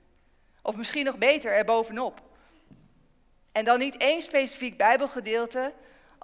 Of 0.62 0.76
misschien 0.76 1.06
nog 1.06 1.17
beter 1.17 1.52
erbovenop. 1.52 2.21
En 3.52 3.65
dan 3.65 3.80
niet 3.80 3.98
één 3.98 4.21
specifiek 4.21 4.78
Bijbelgedeelte 4.78 5.74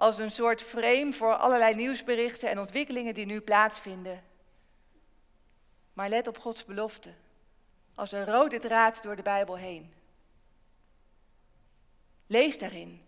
als 0.02 0.18
een 0.18 0.32
soort 0.32 0.62
frame 0.62 1.14
voor 1.14 1.36
allerlei 1.36 1.76
nieuwsberichten 1.76 2.50
en 2.50 2.60
ontwikkelingen 2.60 3.14
die 3.14 3.26
nu 3.26 3.42
plaatsvinden. 3.42 4.24
Maar 5.94 6.10
let 6.10 6.28
op 6.28 6.38
Gods 6.38 6.66
belofte, 6.66 7.14
als 7.96 8.12
een 8.12 8.26
rode 8.26 8.60
draad 8.60 9.04
door 9.04 9.16
de 9.16 9.22
Bijbel 9.22 9.58
heen. 9.58 9.94
Lees 12.28 12.58
daarin 12.58 13.02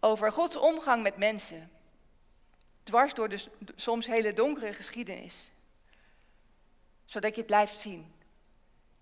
over 0.00 0.32
Gods 0.32 0.56
omgang 0.56 1.02
met 1.02 1.16
mensen, 1.16 1.70
dwars 2.82 3.14
door 3.14 3.28
de 3.28 3.44
soms 3.76 4.06
hele 4.06 4.32
donkere 4.32 4.72
geschiedenis, 4.72 5.52
zodat 7.04 7.30
je 7.30 7.40
het 7.40 7.46
blijft 7.46 7.80
zien. 7.80 8.14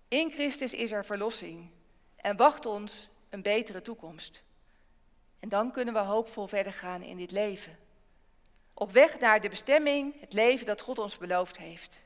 In 0.07 0.31
Christus 0.31 0.73
is 0.73 0.91
er 0.91 1.05
verlossing 1.05 1.69
en 2.15 2.37
wacht 2.37 2.65
ons 2.65 3.09
een 3.29 3.41
betere 3.41 3.81
toekomst. 3.81 4.41
Dan 5.53 5.71
kunnen 5.71 5.93
we 5.93 5.99
hoopvol 5.99 6.47
verder 6.47 6.73
gaan 6.73 7.01
in 7.01 7.17
dit 7.17 7.31
leven. 7.31 7.77
Op 8.73 8.91
weg 8.91 9.19
naar 9.19 9.41
de 9.41 9.49
bestemming, 9.49 10.19
het 10.19 10.33
leven 10.33 10.65
dat 10.65 10.81
God 10.81 10.99
ons 10.99 11.17
beloofd 11.17 11.57
heeft. 11.57 12.01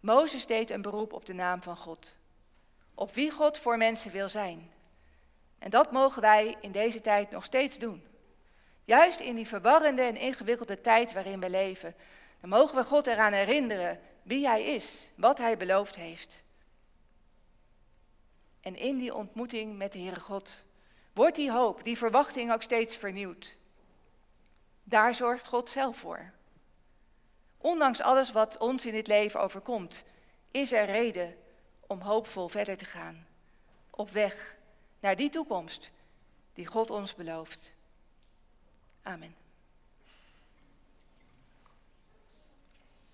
Mozes 0.00 0.46
deed 0.46 0.70
een 0.70 0.82
beroep 0.82 1.12
op 1.12 1.26
de 1.26 1.32
naam 1.32 1.62
van 1.62 1.76
God. 1.76 2.16
Op 2.94 3.14
wie 3.14 3.30
God 3.30 3.58
voor 3.58 3.76
mensen 3.76 4.10
wil 4.10 4.28
zijn. 4.28 4.70
En 5.58 5.70
dat 5.70 5.92
mogen 5.92 6.22
wij 6.22 6.56
in 6.60 6.72
deze 6.72 7.00
tijd 7.00 7.30
nog 7.30 7.44
steeds 7.44 7.78
doen. 7.78 8.02
Juist 8.84 9.20
in 9.20 9.34
die 9.34 9.48
verwarrende 9.48 10.02
en 10.02 10.16
ingewikkelde 10.16 10.80
tijd 10.80 11.12
waarin 11.12 11.40
we 11.40 11.50
leven, 11.50 11.94
dan 12.40 12.50
mogen 12.50 12.76
we 12.76 12.84
God 12.84 13.06
eraan 13.06 13.32
herinneren 13.32 14.00
wie 14.22 14.46
Hij 14.46 14.64
is, 14.64 15.08
wat 15.14 15.38
Hij 15.38 15.56
beloofd 15.56 15.96
heeft. 15.96 16.42
En 18.60 18.76
in 18.76 18.98
die 18.98 19.14
ontmoeting 19.14 19.76
met 19.76 19.92
de 19.92 19.98
Heere 19.98 20.20
God 20.20 20.62
wordt 21.12 21.36
die 21.36 21.52
hoop, 21.52 21.84
die 21.84 21.98
verwachting 21.98 22.52
ook 22.52 22.62
steeds 22.62 22.96
vernieuwd. 22.96 23.56
Daar 24.84 25.14
zorgt 25.14 25.46
God 25.46 25.70
zelf 25.70 25.96
voor. 25.96 26.32
Ondanks 27.58 28.00
alles 28.00 28.32
wat 28.32 28.58
ons 28.58 28.86
in 28.86 28.92
dit 28.92 29.06
leven 29.06 29.40
overkomt, 29.40 30.02
is 30.50 30.72
er 30.72 30.86
reden 30.86 31.36
om 31.86 32.00
hoopvol 32.00 32.48
verder 32.48 32.76
te 32.76 32.84
gaan. 32.84 33.26
Op 33.90 34.10
weg 34.10 34.56
naar 35.00 35.16
die 35.16 35.30
toekomst 35.30 35.90
die 36.54 36.66
God 36.66 36.90
ons 36.90 37.14
belooft. 37.14 37.72
Amen. 39.02 39.39